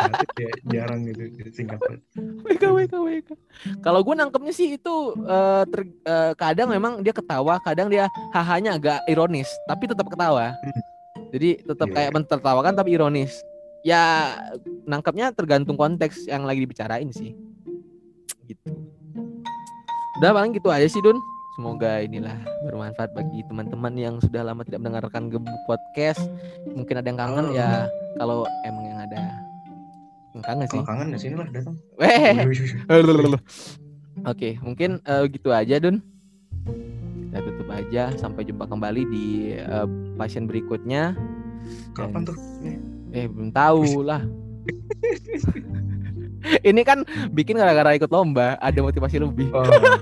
[0.02, 1.78] itu kayak jarang gitu singkat.
[2.44, 3.28] WK WK WK.
[3.80, 8.76] Kalau gue nangkepnya sih itu eh, ter- eh, kadang memang dia ketawa, kadang dia hahanya
[8.76, 10.52] agak ironis, tapi tetap ketawa.
[10.60, 10.82] Hmm.
[11.32, 13.40] Jadi tetap Iya, kayak mentertawakan tapi ironis.
[13.82, 14.36] Ya
[14.84, 17.32] nangkepnya tergantung konteks yang lagi dibicarain sih.
[20.22, 21.18] Udah paling gitu aja sih Dun.
[21.58, 26.30] Semoga inilah bermanfaat bagi teman-teman yang sudah lama tidak mendengarkan Gebuk Podcast.
[26.70, 27.58] Mungkin ada yang kangen Oh.
[27.58, 29.42] ya kalau emang yang ada
[30.30, 30.78] yang kangen sih.
[30.78, 31.74] Kalau kangen ya sini lah datang.
[31.98, 32.38] Weh.
[34.30, 35.98] Oke, mungkin eh, gitu aja, Dun.
[36.70, 38.14] Kita tutup aja.
[38.14, 39.24] Sampai jumpa kembali di
[39.58, 41.18] eh, pasien berikutnya.
[41.98, 42.38] Kapan tuh?
[43.10, 44.22] Eh, belum tahu lah.
[46.68, 49.49] Ini kan bikin gara-gara ikut lomba, ada motivasi lebih.
[49.55, 49.62] Oh.
[49.62, 49.99] Wih.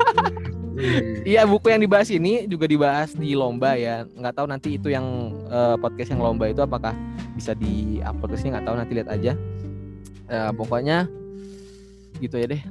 [1.28, 4.08] Iya, buku yang dibahas ini juga dibahas di lomba ya.
[4.16, 5.04] Nggak tahu nanti itu yang
[5.52, 6.96] eh, podcast yang lomba itu apakah
[7.36, 9.36] bisa di-upload ke sini nggak tahu nanti lihat aja.
[10.30, 11.04] Eh, pokoknya
[12.24, 12.62] gitu ya deh.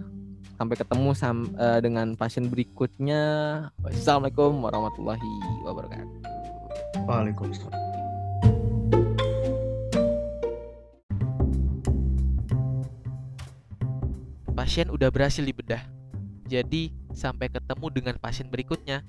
[0.58, 3.22] Sampai ketemu sam- eh, dengan pasien berikutnya.
[3.86, 5.32] Wassalamualaikum warahmatullahi
[5.70, 6.18] wabarakatuh.
[7.06, 7.89] Waalaikumsalam.
[14.60, 15.80] Pasien udah berhasil dibedah.
[16.44, 19.08] Jadi, sampai ketemu dengan pasien berikutnya.